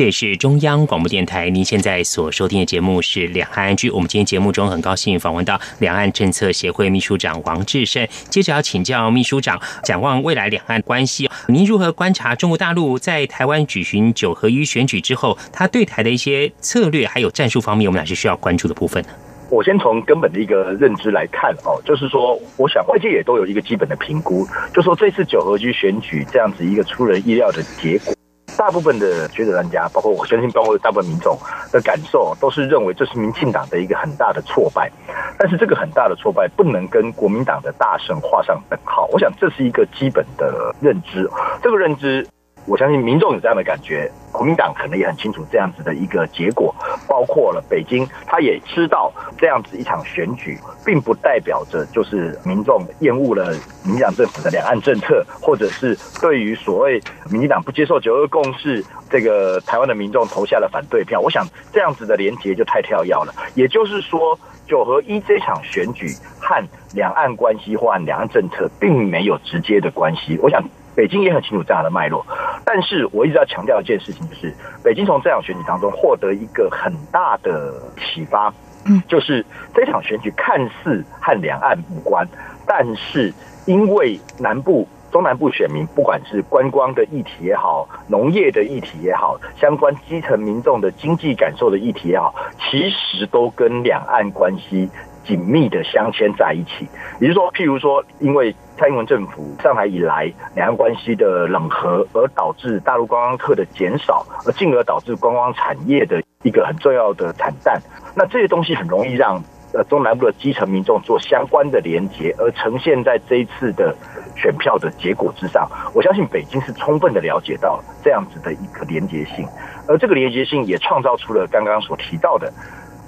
[0.00, 3.90] 这也是中央广播电台，您现在所收听的节目是《两岸安居》。
[3.94, 8.08] 我们今天节目中很高兴访问到两岸政策协会秘书长王志胜。
[8.30, 19.10] 接着要请教秘书长，展望未来两岸关系，您如何观察中国大陆在台湾举行九合一选举之后，他对台的一些策略还有战术方面，我们哪些需要关注的部分呢？
[19.50, 28.14] 我先从根本的一个认知来看哦，就是说，我想外界也都有一个基本的评估，就说这次九合一选举这样子一个出人意料的结果。
[28.56, 31.36] 大部分的学者专家，包括我相信，包括大部分民众
[31.72, 34.90] 的感受，都是认为这是民进党的一个很大的挫败。
[35.38, 39.08] 但是这个很大的挫败不能跟国民党的大胜画上等号。
[39.12, 41.28] 我想这是一个基本的认知。
[41.62, 42.26] 这个认知。
[42.70, 46.72] 我相信民众有这样的感觉，国民党可能也很清楚这样子的一个结果，
[47.08, 50.56] 包括了北京，他也知道这样子一场选举，
[50.86, 53.48] 并不代表着就是民众厌恶了
[53.82, 61.20] 民进党政府的两岸政策，或者是对于所谓民进党不接受九二共识，这个台湾的民众投下了反对票。
[61.20, 63.34] 我想这样子的连结就太跳跃了。
[63.56, 66.06] 也就是说，九合一这场选举
[66.40, 66.64] 和
[66.94, 70.38] 两岸关系或两岸政策并没有直接的关系。
[70.40, 70.62] 我想。
[70.94, 72.26] 北京也很清楚这样的脉络，
[72.64, 78.52] 但是我一直要强调一件事情，就是北京从这场选举当中获得一个很大的启发，
[78.86, 82.26] 嗯，就是这场选举看似和两岸无关，
[82.66, 83.32] 但是
[83.66, 94.90] 因为南部、中南部选民，不管是观光的议题也好，农业的议题也好，相关基层民众的经济感受的议题也好，其实都跟两岸关系。
[95.22, 96.88] 紧密的镶嵌在一起，
[97.20, 107.78] 也就是说，譬如说，因为蔡英文政府上台以来，两岸关系的冷和，而导致大陆观光客的减少，而进而导致观光产业的一个很重要的惨淡。
[108.16, 109.38] 那这些东西很容易让
[109.74, 113.94] 呃中南部的基层民众做相关的连结，而呈现在这一次的
[114.34, 115.68] 选票的结果之上。
[115.94, 119.46] 我相信北京是充分的了解到这样子的一个连结性，
[119.86, 122.50] 而这个连结性也创造出了刚刚所提到的，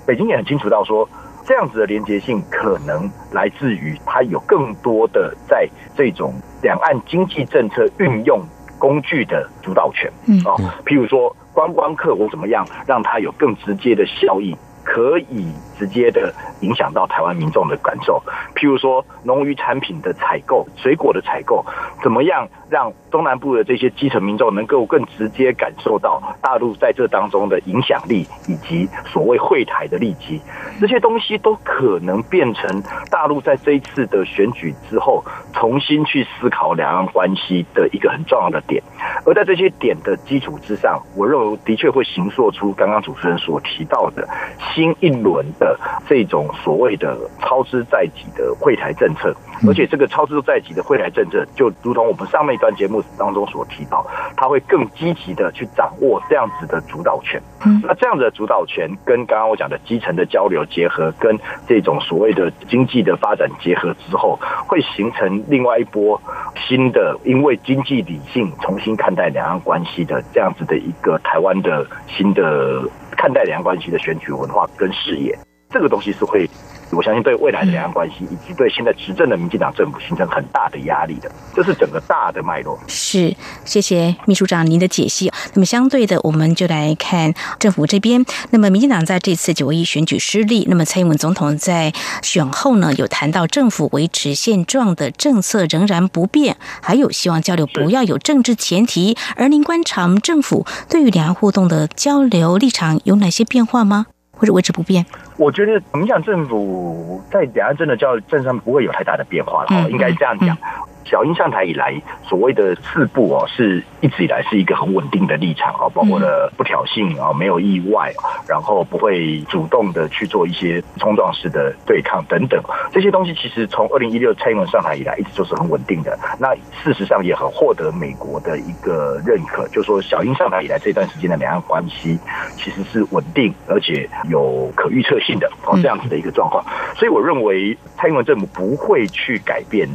[0.06, 1.08] 北京也很清楚到说。
[1.44, 8.40] 这样子的连接性可能来自于它有更多的在这种两岸经济政策运用
[8.78, 14.56] 工具的主导权，嗯，哦，譬如说观光客我怎么样让它有更直接的效益。
[14.84, 15.46] 可以
[15.78, 18.20] 直接的影响到台湾民众的感受，
[18.56, 21.64] 譬如说农渔产品的采购、水果的采购，
[22.02, 30.40] 怎么样让中南部的这些基层民众能够更直接感受到大陆在这当中的影响力，以及所谓会台的利基，
[30.80, 38.82] 这些东西都可能变成大陆在这一次的选举之后重新去思考两岸关系的一个很重要的点。
[39.24, 44.26] 而在这些点的基础之上，我认为的确会形塑出刚刚主持人所提到的。
[44.74, 49.34] 新一轮的这种所谓的超支在即的会台政策，
[49.66, 54.06] 而且这个超支在即的会台政策，就如同我们上面一段节目当中所提到，
[54.36, 57.40] 它会更积极的去掌握这样子的主导权。
[57.82, 66.20] 那这样的主导权跟刚刚我讲的基层的交流结合，跟这种所谓的经济的发展结合之后，会形成另外一波
[66.68, 72.82] 新的，因为经济理性重新看待两岸关系的这样子的一个台湾的新的。
[73.14, 75.38] 看待两岸关系的选举文化跟视野，
[75.70, 76.48] 这个东西是会。
[76.92, 82.78] 我相信对未来的两岸关系，以及对现在执政的民进党政府形成很大的压力的，这是整个大的脉络。
[82.86, 83.34] 是，
[83.64, 85.32] 谢谢秘书长您的解析。
[85.54, 88.24] 那么相对的，我们就来看政府这边。
[88.50, 99.16] 那么民进党在这次九一选举失利，那么蔡英文总统在选后呢，有谈到政府维持现状的政策仍然不变，还有希望交流不要有政治前提。
[99.36, 104.06] 而您观察政府对于两岸互动的交流立场有哪些变化吗？
[104.42, 105.06] 或者维持不变？
[105.36, 110.58] 我觉得民进政府在两岸真的教育政策上不会有太大的变化了，应该这样讲。
[111.04, 118.12] 小英上台以来，所谓的四步哦，是一直以来是一个很稳定的立场哦，包括了不挑衅啊，没有意外，
[118.48, 126.18] 然后不会主动的去做一些冲撞式的对抗等等，这些东西其实从二零一六蔡英文上台以来，一直都是很稳定的。
[126.38, 132.18] 那事实上也很获得美国的一个认可，就说小英上台以来这段时间的两岸关系
[132.56, 136.64] 其实是稳定而且有可预测性的哦，这样子的一个状况。
[136.94, 139.88] 所以我认为蔡英文政府不会去改变。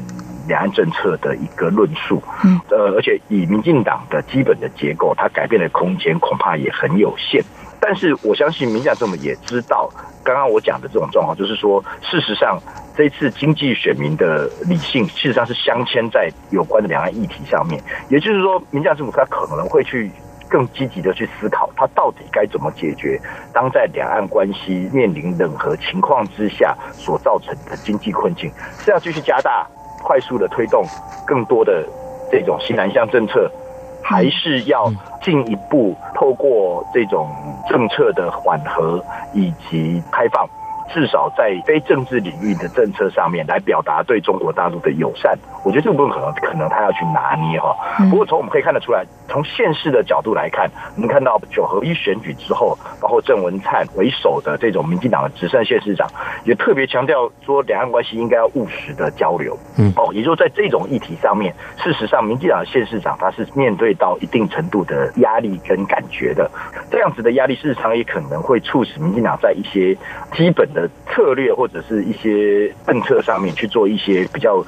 [0.48, 7.44] 两岸政策的一个论述，嗯，呃，而且以民进党的基本的结构，它改变的空间恐怕也很有限。
[7.80, 9.90] 但是我相信民进党政府也知道，
[10.24, 12.60] 刚刚我讲的这种状况，就是说，事实上
[12.96, 17.82] 这一次经济选民的理性，事实上是镶嵌在有关的两岸议题上面。
[18.10, 20.12] 也就是说，民进党政府他可能会去
[20.50, 23.22] 更积极的去思考，他到底该怎么解决
[23.54, 29.68] 当在两岸关系面临冷和情况之下所造成的经济困境，是要继续加大。
[30.08, 30.86] 快速的推动
[31.26, 31.86] 更多的
[32.32, 33.52] 这种新南向政策，
[34.02, 34.90] 还是要
[35.22, 37.30] 进一步透过这种
[37.70, 39.04] 政策的缓和
[39.34, 40.48] 以及开放。
[40.94, 47.76] 至少在非政治领域的政策上面来表达对中国大陆的友善，我觉得这个部分可能可能他要去拿捏哈。
[48.10, 56.08] 不过从我们可以看得出来，从现实的角度来看，我们看到九合一选举之后，包括郑文灿为首的这种民进党的直胜县市长，
[56.46, 59.58] 也特别强调说两岸关系应该要务实的交流。
[59.78, 66.50] 嗯，哦，也就是在这种议题上面，事实上民进党的县市长他是面对到一定程度的压力跟感觉的，
[66.90, 69.94] 这样子的压力事实上也可能会促使民进党在一些
[70.34, 70.68] 基本。
[71.08, 74.62] 策略或者是一些政策上面去做一些比较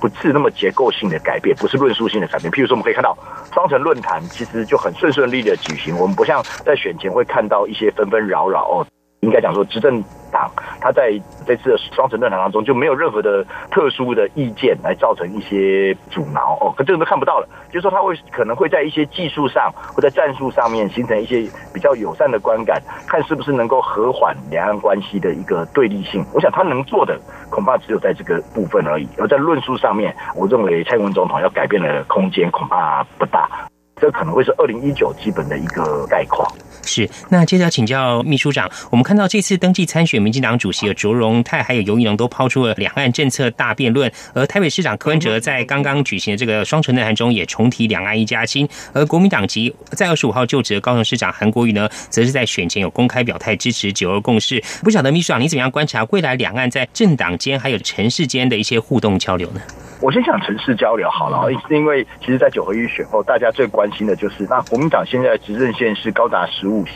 [0.00, 2.50] 不是那么结构性的改变，不是论述性的改变。
[2.50, 3.16] 譬如说，我们可以看到
[3.52, 8.86] 双城论坛其实就很顺顺利利的举行，我们不像在选前会看到一些纷纷扰扰哦。
[9.20, 10.02] 应该讲说，执政
[10.34, 11.12] 党他在
[11.46, 17.48] 这次的双城论坛当中就没有任何的特殊的意见来造成一些阻挠哦，可这个都看不到了。
[17.68, 26.24] 就是说，他会可能会在一些技术上或在战术上面形成一些比较友善的观感，看是不是能够和缓两岸关系的一个对立性。
[26.34, 27.18] 我想他能做的
[27.50, 29.08] 恐怕只有在这个部分而已。
[29.18, 33.48] 而在论述上面，我认为蔡英文总统要改变的空间恐怕不大。
[33.96, 36.48] 这可能会是二零一九基本的一个概况。
[36.86, 54.62] 是，那接着要请教秘书长，我们看到这次登记参选民进党主席的卓荣泰还有尤宜龙都抛出了两岸政策大辩论，而台北市长柯文哲在刚刚举行的这个双城论坛中也重提两岸一家亲，而国民党籍在二十五号就职的高雄市长韩国瑜呢，则是在选前有公开表态支持九二共识。
[54.82, 59.60] 不晓得秘书长你怎么样观察未来两岸在政党间还有城市间的一些互动交流呢？
[60.00, 66.92] 我先讲城市交流好了，因为其实，在九合一选后，大家最关心的就是，那国民党现在执政县是高达十五席，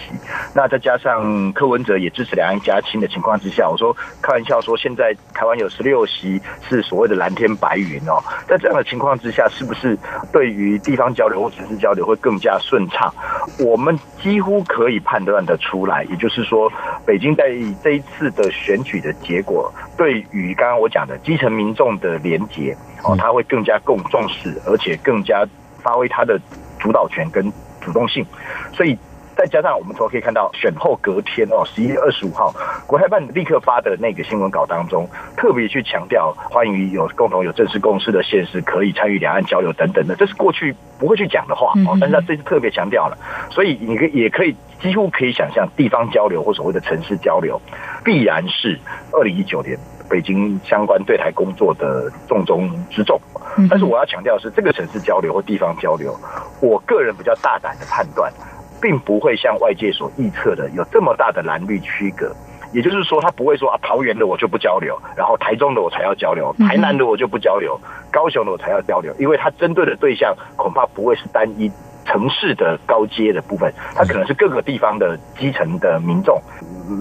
[0.54, 9.96] 那再加上柯文哲也支持两岸一家亲的情况之下，我说开玩笑说，现在台湾有十六席是所谓的蓝天白云哦，在这样的情况之下，是不是
[10.32, 13.12] 对于地方交流或城市交流会更加顺畅？
[13.58, 16.70] 我们几乎可以判断的出来，也就是说，
[17.06, 17.48] 北京在
[17.82, 22.76] 这一次的选举的结果，对于刚刚我讲的基层民众的连结。
[23.04, 25.46] 哦，他会更加更重视，而且更加
[25.82, 26.38] 发挥他的
[26.78, 28.24] 主导权跟主动性，
[28.72, 28.96] 所以
[29.36, 32.52] 再加上我们从可以看到，选后隔天哦，十一月二十五号，
[32.88, 43.16] 国台办立刻发的那个新闻稿当中，特别去强调欢迎有共同有正式共识的县市可以参与两岸交流等等的，这是过去不会去讲的话哦，但是他这次特别强调了，
[43.48, 47.60] 所以你可也可以几乎可以想象，地方交流或所谓的城市交流，
[48.04, 48.76] 必然是
[49.12, 49.78] 二零一九年。
[50.08, 53.20] 北京相关对台工作的重中之重，
[53.68, 56.16] 但是我要强调的是，这个城市交流或地方交流，
[56.60, 58.32] 我个人比较大胆的判断，
[58.80, 62.34] 并不会像外界所预测的有这么大的蓝绿区隔。
[62.70, 67.80] 也就是说，他不会说啊，桃园的我就不交流，然后台中的我才要交流，台南的我就不交流，
[68.12, 71.70] 高雄的我才要交流，因为他针对的对象恐怕不会是单一。
[72.08, 76.40] 城市的高阶的部分，它可能是各个地方的基层的民众，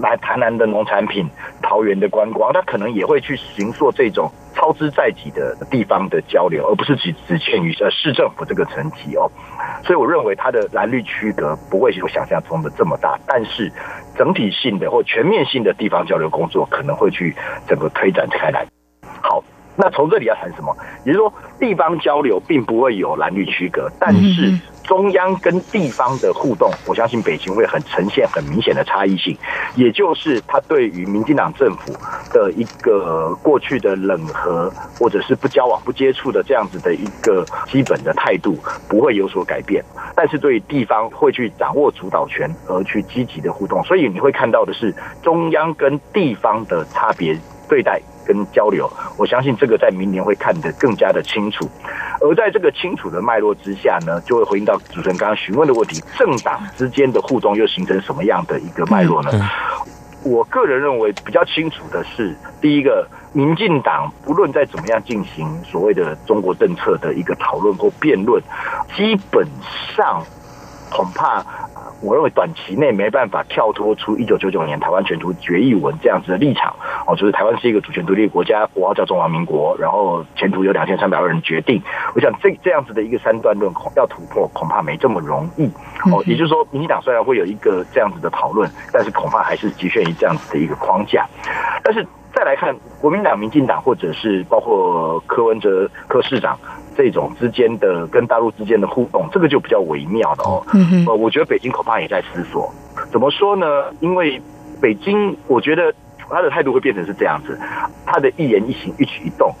[0.02, 1.26] 来台南的农产品、
[1.62, 9.30] 桃园的观光，它可能也会去行做这种超支在即的地方的交流，而不是只只限于呃市政府这个层级哦。
[9.82, 13.72] 所以我认为它的蓝绿区隔不会有想象中的这么大，但是
[14.14, 17.34] 整体性的或全面性的地方交流工作可能会去
[17.66, 18.66] 整个推展开来。
[19.22, 19.42] 好，
[19.74, 20.76] 那从这里要谈什么？
[21.06, 24.52] 也就是说，地方交流并不会有蓝绿区隔，但是。
[24.88, 29.36] 中央跟地方的互动，我相信北京会很呈现很明显的差异性，
[29.76, 31.92] 也就是他对于民进党政府
[32.32, 38.58] 的一个过去的冷和或者是不交往、不接触的这样子的一个基本的态度
[38.88, 39.84] 不会有所改变，
[40.16, 48.00] 但是对于地方会去掌握主导权而去积极的互动，所以你会看到的是中央跟地方的差别对待。
[48.28, 51.66] 跟交流，我相信这个在明年会看得更加的清楚。
[52.20, 59.30] 而在这个清楚的脉络之下呢，就会回应到主持人刚刚询问的问题：政党之间的互动又形成什么样的一个脉络呢？
[60.24, 68.42] 我个人认为比较清楚的是，第一个，民进党不论在怎么样进行所谓的中国政策的一个讨论或辩论，
[68.96, 69.46] 基本
[69.96, 70.20] 上
[70.90, 71.44] 恐怕。
[72.00, 76.72] 我认为短期内没办法跳脱出一九九九年台湾全图决议文这样子的立场
[77.04, 81.82] 哦，就是台湾是一个主权独立国家，国号叫中华民国，然后前途由两千三百万人决定。
[82.14, 85.66] 我想这这样子的一个三段论要突破，恐怕没这么容易
[86.12, 86.22] 哦。
[86.24, 91.26] 也就是说，民进党虽然会有一个这样子的讨论，但是恐怕还是局限于这样子的一个框架。
[91.82, 96.56] 但是再来看国民党、民进党，或者是包括柯文哲柯市长。
[96.98, 100.66] 这种之间的跟大陆之间的互动，这个就比较微妙的哦。
[101.06, 102.74] 呃，我觉得北京恐怕也在思索，
[103.12, 103.66] 怎么说呢？
[104.00, 104.42] 因为
[104.82, 105.94] 北京，我觉得
[106.28, 107.56] 他的态度会变成是这样子，
[108.04, 109.54] 他的一言一行、一举一动，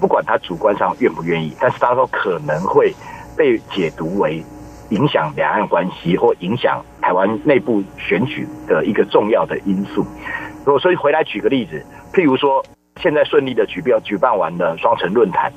[0.00, 2.92] 不管他主观上愿不愿意，但是他都可能会
[3.36, 4.44] 被解读为
[4.88, 10.04] 影响两岸关系或影响台湾内部选举的一个重要的因素。
[10.64, 12.64] 如果所以回来举个例子，譬如说
[13.00, 15.52] 现在顺利的举办举办完了双城论坛。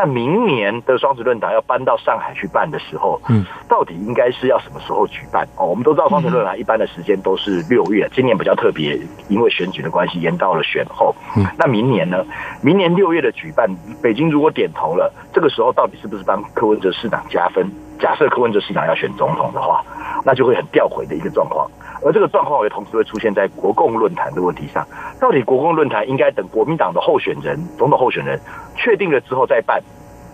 [0.00, 5.44] 那明年的双子论坛要搬到上海去办的时候，嗯，到底应该是要什么时候举办？
[5.56, 8.96] 哦，我们都知道双子论坛一般的时间都是六月，今年比较特别，
[9.28, 11.12] 因为选举的关系延到了选后。
[11.36, 12.24] 嗯，那明年呢？
[12.62, 13.68] 明年六月的举办，
[14.00, 17.68] 北京如果点头了，这个时候到底是不是帮柯文哲市长加分？
[17.98, 19.82] 假设柯文哲市长要选总统的话，
[20.24, 21.68] 那就会很掉回的一个状况。
[22.04, 24.86] 而这个状况也同时会出现在国共论坛的问题上。
[25.20, 28.40] 到底国共论坛应该等国民党的候选人、总统候选人
[28.76, 29.82] 确定了之后再办，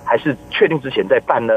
[0.05, 1.55] 还是确定之前再办呢？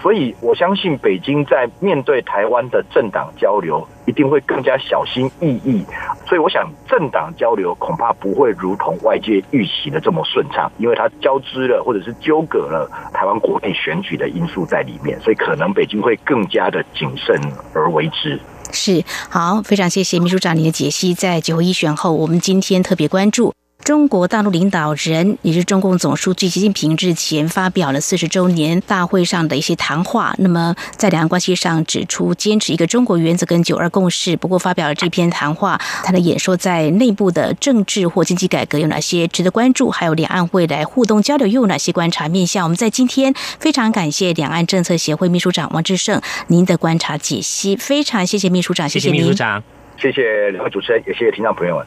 [0.00, 5.84] 所以我相信北京在面对台湾的政党交流，一定会更加小心翼翼。
[6.26, 17.40] 所以我想，政党交流恐怕不会如同外界预期的这么顺畅，因为它交织了或者是纠葛了台湾国内选举的因素在里面，所以可能北京会更加的谨慎
[17.74, 18.38] 而为之。
[18.70, 21.14] 是好，非常谢谢秘书长您的解析。
[21.14, 23.54] 在九合一选后，我们今天特别关注。
[23.84, 30.34] 中国大陆领导人也是中共总书记习近平日前发表了四十周年大会上的一些谈话。
[30.38, 34.36] 那么在两岸关系上指出坚持一个中国原则跟九二共识。
[34.36, 39.90] 不过发表了这篇谈话，他的演说在内部的政治或经济改革有哪些值得关注？
[39.90, 42.64] 还有两岸未来互动交流又有哪些观察面向？
[42.64, 49.62] 我们在今天非常感谢两岸政策协会秘书长王志胜您的观察解析，非常谢谢秘书长，谢谢秘书长，
[49.96, 51.86] 谢谢两位主持人，也谢谢听众朋友们。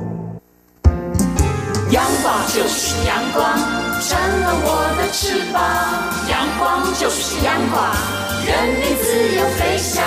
[1.91, 3.43] 阳光就是阳光，
[3.99, 5.61] 成了我的翅膀。
[6.29, 7.83] 阳光就是阳光，
[8.45, 10.01] 人民自由飞翔。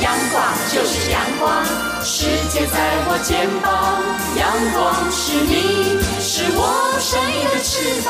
[0.00, 0.40] 阳光
[0.72, 1.64] 就是阳光，
[2.04, 4.00] 世界在我肩膀。
[4.38, 6.60] 阳光是你，是我
[7.00, 8.08] 生命的翅膀。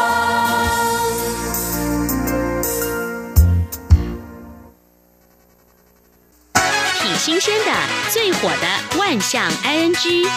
[7.00, 7.72] 挺新鲜的，
[8.10, 10.28] 最火的万象 ING。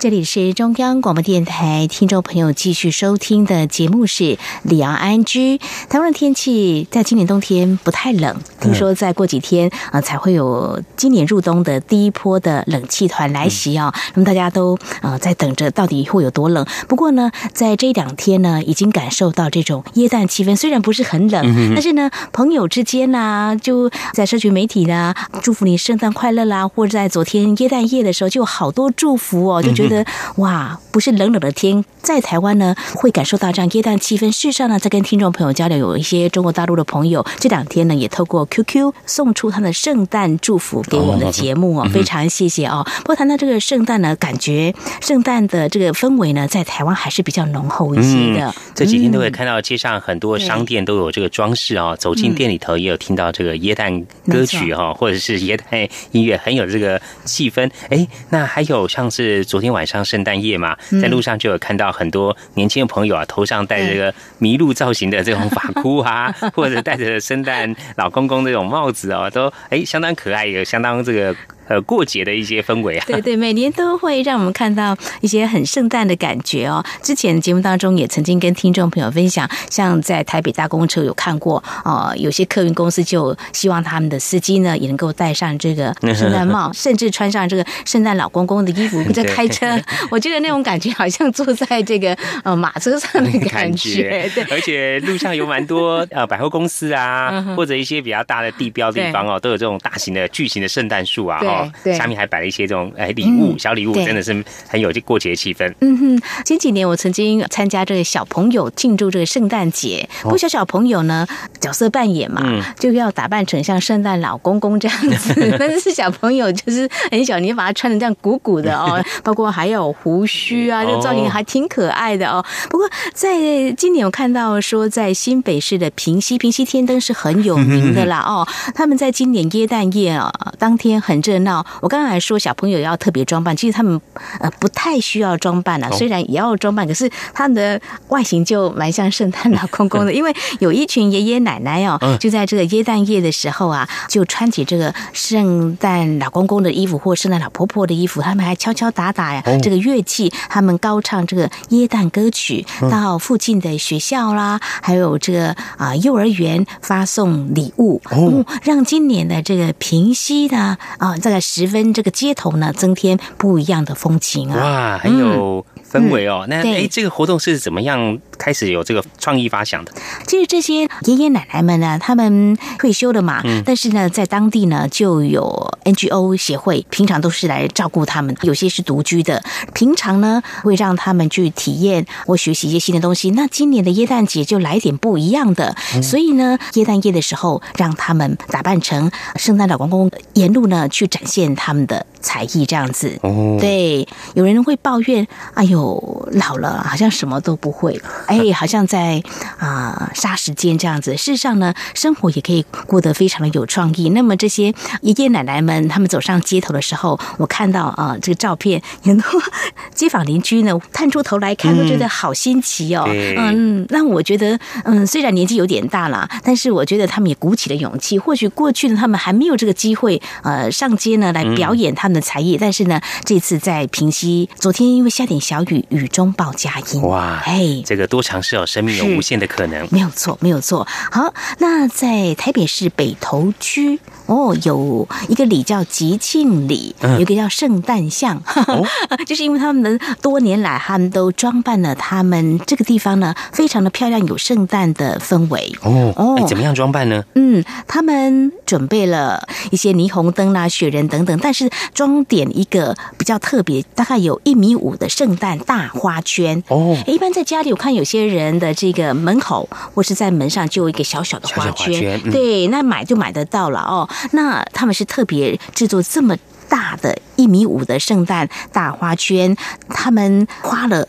[0.00, 5.58] 这里是中央广播电台，听众朋友继续收听的节目是里昂安居。
[5.88, 13.92] 台湾的天气在今年冬天不太冷，听说再过几天啊才会有今年入冬的第一波的冷气团来袭啊。
[14.14, 16.64] 那么大家都呃在等着到底会有多冷。
[16.86, 29.87] 不过呢，在这两天呢，已经感受到这种耶诞气氛，虽然不是很冷，但是呢，朋友之间呐，就在社群媒体呢，祝福你圣诞快乐啦，或者在昨天耶诞夜的时候，就有好多祝福哦，就觉得。
[29.88, 30.04] 觉得
[30.36, 34.30] 哇，不是冷冷的天，在台湾呢会感受到这样耶诞气氛。
[34.30, 42.86] 事实上呢，在跟听众朋友交流，有一些中国大陆的朋友这两天呢也透过 QQ 送出他的圣诞祝福给我们的节目哦，非常谢谢哦。
[42.98, 48.54] 不过谈到这个圣诞呢，感觉圣诞的这个氛围呢，在台湾还是比较浓厚一些的。
[48.74, 57.70] 这几天都会看到街上很多商店都有这个装饰哦，走进店里头也有听到这个耶诞歌曲哈，或者是耶诞音乐，很有这个气氛。
[57.88, 59.77] 哎，那还有像是昨天晚。
[59.78, 71.32] 晚上圣诞夜嘛，在路上就有看到很多年轻的朋友啊，头上戴着个麋鹿造型的这种发箍啊， 或者戴着圣诞老公公这种帽子哦，都哎相当可爱，也相当这个。
[71.68, 76.84] 呃，过节的一些氛围啊， 对对，每年都会让我们看到一些很圣诞的感觉哦。
[77.02, 89.66] 之前节目当中也曾经跟听众朋友分享，像在台北大公车有看过哦，有些客运公司就希望他们的司机呢也能够戴上这个 圣诞帽，甚至穿上这个圣诞老公公的衣服 在开车。
[90.10, 94.30] 我觉得那种感觉好像坐在这个呃马车上的感觉。
[94.34, 101.38] 对，而且路上有蛮多呃百货公司啊，或者一些比较大的地标地方哦，都有这种大型的巨型的圣诞树啊。
[101.82, 105.72] 对，下面还摆了一些这种哎礼物，小礼物，真的是很有这过节气氛。
[105.80, 111.26] 嗯哼，前几年我曾经参加这个小朋友庆祝这个圣诞节，不小小朋友呢
[111.60, 112.42] 角色扮演嘛，
[112.78, 115.34] 就要打扮成像圣诞老公公这样子。
[115.58, 122.44] 但是小朋友就是很小，你把他穿的这样鼓鼓的哦， 包括还有胡须啊，这个造型还挺可爱的哦。
[122.70, 123.30] 不过在
[123.76, 128.46] 今年我看到说，在新北市的平西，平西天灯是很有名的啦哦。
[128.74, 131.47] 他们在今年耶诞夜啊当天很热闹。
[131.80, 134.00] 我刚才说小朋友要特别装扮，其实他们
[134.40, 161.37] 呃不太需要装扮啊，虽然也要装扮，可是他们的外形就蛮像圣诞老公公的， 因为有一群爷爷奶奶哦，就在这个耶诞夜的时候啊，就穿起这个圣诞老公公的衣服或圣诞老婆婆的衣服，他们还敲敲打打呀，这个乐器，他们高唱这个耶诞歌曲，到附近的学校啦，还有这个啊幼儿园发送礼物，哦，让今年的这个平息呢啊这个。
[161.40, 164.56] 十分这个街头呢，增添不一样的风情啊！
[164.60, 166.46] 哇，很有氛围哦。
[166.48, 169.92] 那哎，这个活动是怎么样开始有这个创意发想的？
[170.26, 178.36] 其实这些爷爷奶奶们呢，他们退休了嘛，但是呢，在当地呢就有 NGO 协会，平常都是来照顾他们。
[178.42, 179.42] 有些是独居的，
[179.74, 183.30] 平常呢会让他们去体验或学习一些新的东西。
[183.30, 191.48] 那今年的耶诞节就来点不一样的，所以呢，耶诞夜的时候让他们打扮成圣诞老公公，沿路呢去展现。
[191.56, 193.18] 他们的才艺这样子，
[193.60, 199.22] 对，有人会抱怨：“哎呦，老了好像什么都不会， 哎，好像在
[199.58, 204.08] 啊杀时间这样子。”事实上呢，生活也可以过得非常的有创意。
[204.10, 209.40] 那么这些爷爷奶奶们，他们走上街头的时候，我看到啊这个照片，很多
[209.94, 213.04] 街坊邻居呢探出头来看，都觉得好新奇哦。
[213.06, 218.18] 嗯，那我觉得，嗯，虽然年纪有点大了，但是我觉得他们也鼓起了勇气。
[218.18, 221.28] 或许过去呢，他们还没有这个机会，呃，上街呢。
[221.28, 227.02] 来表演他们的才艺，但是呢，这次在平西，昨天因为下点小雨，雨中报佳音。
[227.02, 229.86] 哇，哎，这个多尝试哦，生命有无限的可能。
[229.90, 230.86] 没有错，没有错。
[231.10, 238.42] 好，那在台北市北投区哦，有一个礼叫吉庆礼，有一个叫圣诞像，
[239.26, 245.72] 就是因为他们多年来他们都装扮了他们这个地方呢，非常的漂亮，有圣诞的氛围。
[245.82, 247.22] 哦哦，怎么样装扮呢？
[247.34, 251.18] 嗯，他们准备了一些霓虹灯啦、雪人等。
[251.24, 256.96] 等，但是装点一个比较特别，大概有一米五的圣诞大花圈哦。
[257.08, 264.08] 一般在家里，我看有些人的这个门口或是在门上就有一个小小的花圈，对，那买就买得到了哦。
[264.30, 266.36] 那他们是特别制作这么
[266.68, 269.56] 大的一米五的圣诞大花圈，
[269.88, 271.08] 他们花了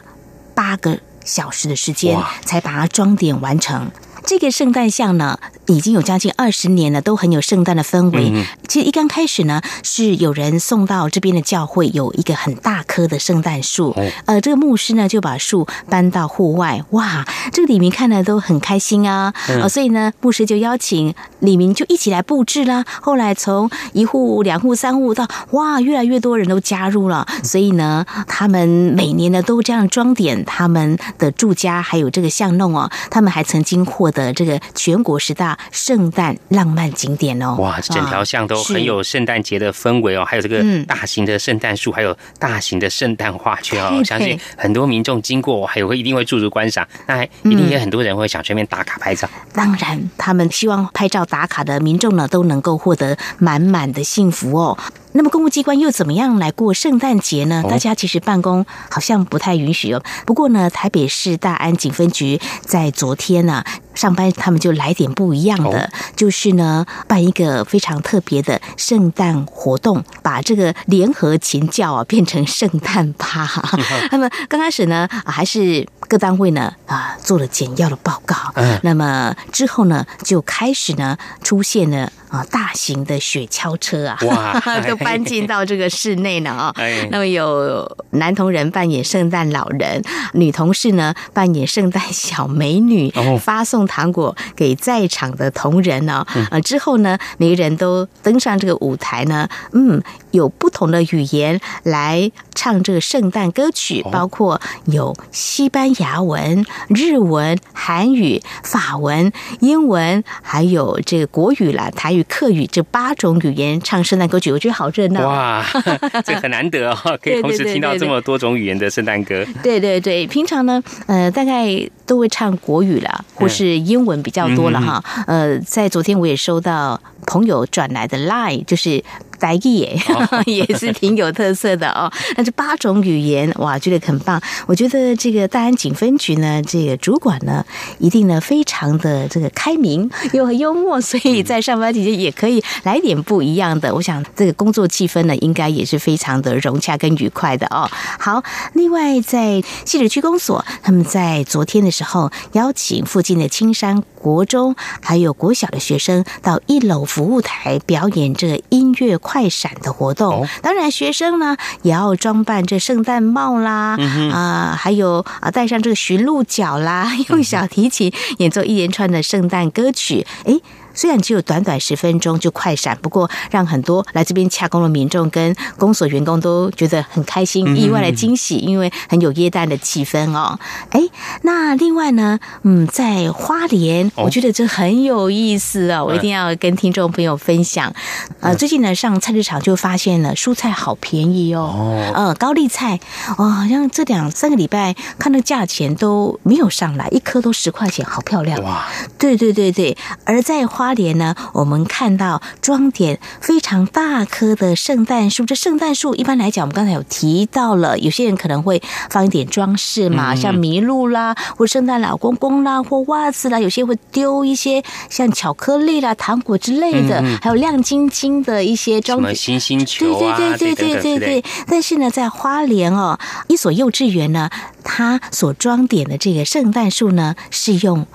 [0.55, 3.91] 八个小时的时间才把它装点完成。
[4.25, 8.31] 这个圣诞像呢，已经有将近二十年了，都很有圣诞的氛围。
[8.33, 8.45] 嗯。
[8.67, 14.11] 其实一刚开始呢，是有人送到这边的教会有一个很大棵的圣诞树，哦。
[14.25, 19.61] 呃，这个牧师呢就把树搬到户外，哇，这个李明看了都很开心啊，嗯。
[19.61, 22.85] 呃，所以呢，牧师就邀请李明就一起来布置啦。
[23.01, 40.85] 后来从一户、两户、三户到哇，越来越多人都加入了，所以呢，他们每年呢都这样装点他们的住家，还有这个巷弄哦，他们还曾经获得这个全国十大圣诞浪漫景点哦，哇，整条巷都很有圣诞节的氛围哦，还有这个嗯。
[40.85, 49.29] 大型的圣诞树，还有大型的圣诞花圈哦，对相信很多民众经过还有会一定会驻足观赏，那还一定也很多人会想去那边打卡拍照。
[49.53, 54.77] 当然，他们希望拍照打卡的民众呢，都能够获得满满的幸福哦。
[55.13, 57.61] 那么公务机关又怎么样来过圣诞节呢？
[57.65, 60.03] 哦大家其实办公好像不太允许哦。
[60.25, 63.63] 不过呢，台北市大安警分局在昨天呢、
[63.95, 73.49] 上班，他们就来点不一样的，就是呢办一个非常特别的圣诞活动，把这个联合琴教啊变成圣诞趴。
[74.11, 78.79] 那么刚开始呢，啊还是各单位呢啊做了简要的报告，嗯。
[78.83, 87.07] 那么之后呢就开始呢出现了啊大型的雪橇车啊，哇 都搬进到这个室内了啊、哎。
[87.11, 90.01] 那么有男同仁扮演圣诞老人，
[90.33, 93.37] 女同事呢扮演圣诞小美女，哦。
[93.37, 96.45] 发送糖果给在场的同仁呢、嗯。
[96.49, 100.01] 呃，之后呢，每个人都登上这个舞台呢，嗯，
[100.31, 115.27] 有不同的语言来唱这个圣诞歌曲，哦包括有西班牙文、日文、韩语、法文、英文，还有这个国语啦、台语、客语这八种语言唱圣诞歌曲，我觉得好热闹。
[115.27, 115.65] 哇，
[116.25, 119.45] 这很难得哦， 可以同时听到这么多种语言的圣诞歌。
[119.63, 121.67] 对对对，平常呢，呃，大概
[122.05, 125.03] 都会唱国语啦，或是英文比较多了哈。
[125.27, 129.03] 呃，在昨天我也收到朋友转来的 line，就是。
[129.39, 129.99] 台语耶，
[130.45, 132.11] 也是挺有特色的哦。
[132.37, 134.39] 那这八种语言，哇，觉得很棒。
[134.67, 137.65] 我觉得这个大安警分局呢，这个主管呢，
[137.97, 143.93] 一定呢非常的这个开明又很幽默，所以在上班期间也可以来点不一样的。
[143.95, 147.89] 我想这个工作气氛呢，应该也是非常的融洽跟愉快的哦。
[148.19, 160.47] 好，另外在西指区公所，他们在昨天的时候邀请附近的青山国中还有国小的学生到一楼服务台表演这个音乐快闪的活动。
[160.63, 163.95] 当然，学生呢也要装扮这圣诞帽啦，
[164.33, 170.25] 啊、还有啊戴上这个驯鹿角啦， 用小提琴演奏一连串的圣诞歌曲。
[170.45, 170.59] 诶。
[170.99, 180.59] 虽然只有短短十分钟就快闪，不过让很多来这边洽公的民众跟公所员工都觉得很开心，嗯意外的惊喜，因为很有耶诞的气氛哦。
[180.89, 180.99] 哎，
[181.43, 184.25] 那另外呢，嗯，在花莲，哦。
[184.25, 187.93] 我觉得这很有意思哦，我一定要跟听众朋友分享。
[188.41, 192.11] 呃，最近呢上菜市场就发现了蔬菜好便宜哦，哦。
[192.13, 192.99] 呃，高丽菜
[193.37, 198.61] 哦，好像这两三个礼拜看到价钱都没有上来，一颗都十块钱，好漂亮。
[198.63, 198.85] 哇！
[199.17, 199.95] 对对对对，
[200.25, 205.45] 而在花莲呢，我们看到装点非常大棵的圣诞树。
[205.45, 221.43] 这圣诞树一般来讲，我们刚才有提到了，有些人可能会放一点装饰嘛，嗯像麋鹿啦，或圣诞老公公啦，或袜子啦，有些会丢一些像巧克力啦、糖果之类的，还有亮晶晶的一些什装么星星球啊，对对对对对对对。
[221.67, 224.49] 但是呢，在花莲哦，一所幼稚园呢，
[224.83, 228.05] 它所装点的这个圣诞树呢，是用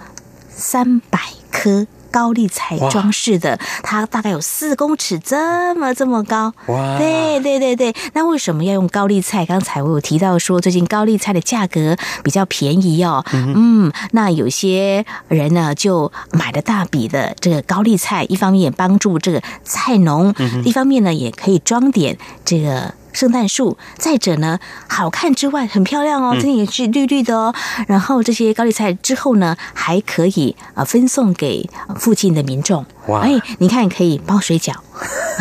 [0.48, 1.18] 三百
[1.50, 1.86] 棵。
[2.14, 6.54] 高丽菜哇装饰的，它大概有四公尺这么这么高。
[6.68, 9.44] 哇对对对对，那为什么要用高丽菜？
[9.44, 13.24] 刚才我有提到说，最近高丽菜的价格比较便宜哦。
[13.32, 20.32] 嗯那有些人呢就买了大笔的这个高丽菜，一方面也帮助这个菜农，
[20.64, 22.94] 一方面呢也可以装点这个。
[23.14, 27.54] 圣诞树，再者呢，好看之外很漂亮哦，嗯这里也是绿绿的哦。
[27.88, 32.84] 然后这些高丽菜之后呢，还可以呃分送给附近的民众。
[33.06, 34.72] 哇哎，你看可以包水饺，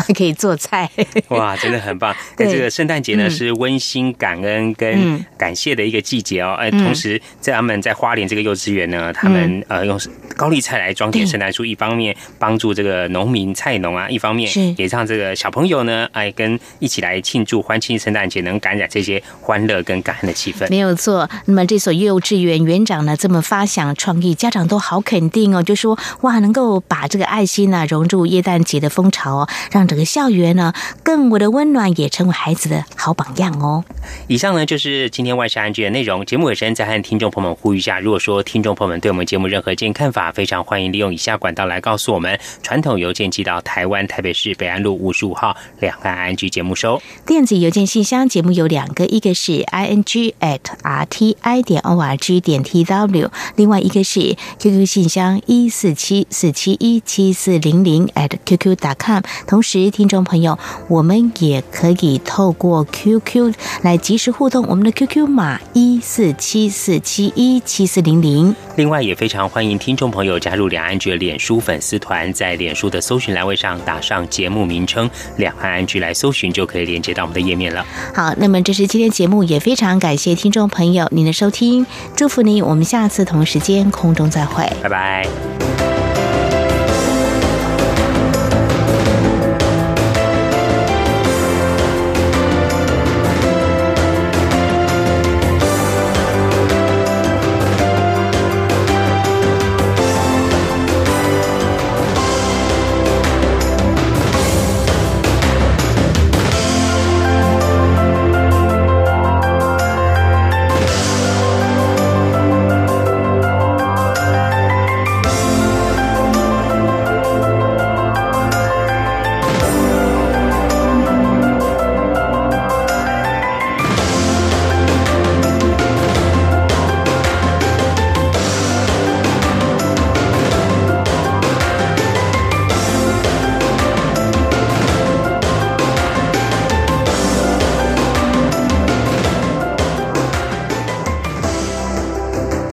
[0.06, 0.88] 还 可以做菜。
[1.28, 2.14] 哇，真的很棒！
[2.36, 6.54] 对那这个圣诞节呢，嗯是温馨、感恩跟嗯感谢的一个季节哦。
[6.58, 9.98] 哎，嗯同时在他们在花莲这个幼稚园呢，他们呃用
[10.36, 20.68] 高丽菜来装点圣诞树，一方面帮助这个农民菜农啊，一方面是也让这个小朋友呢，哎，跟一起来庆祝欢庆圣诞节，能感染这些欢乐跟感恩的气氛。
[20.68, 21.30] 没有错。
[21.46, 33.84] 那么这所幼稚园园长呢这么发想创意，家长都好肯定哦，就说哇，能够把这个爱心呢、融入耶诞节的风潮哦，让让整个校园呢更为的温暖，也成为孩子的好榜样哦。
[34.28, 36.24] 以上呢就是今天万事安居的内容。
[36.24, 42.40] 节目尾声再和听众朋友们呼吁一下：如果说听众朋友们对我们节目任何建议看法，非常欢迎利用以下管道来告诉我们。
[42.62, 47.02] 传统邮件寄到台湾台北市北安路五十五号两岸安居节目收。
[47.26, 54.86] 电子邮件信箱节目有两个，一个是 i n g at r t i 点 o r g 点 t w，另外一个是 QQ
[54.86, 59.22] 信箱一四七四七一七四零零 at qq dot com。
[59.46, 68.54] 同时，听众朋友，我们也可以透过 QQ 来及时互动，我们的 QQ 码一四七四七一七四零零。
[68.76, 77.84] 另外，也非常欢迎听众朋友加入两岸局的脸书粉丝团，在脸书的搜寻栏位上打上节目名称“两岸安居”来搜寻，就可以连接到我们的页面了。
[78.14, 81.86] 好，那么这是今天节目，也非常感谢听众朋友您的收听，
[82.16, 85.93] 祝福您，我们下次同时间空中再会，拜拜。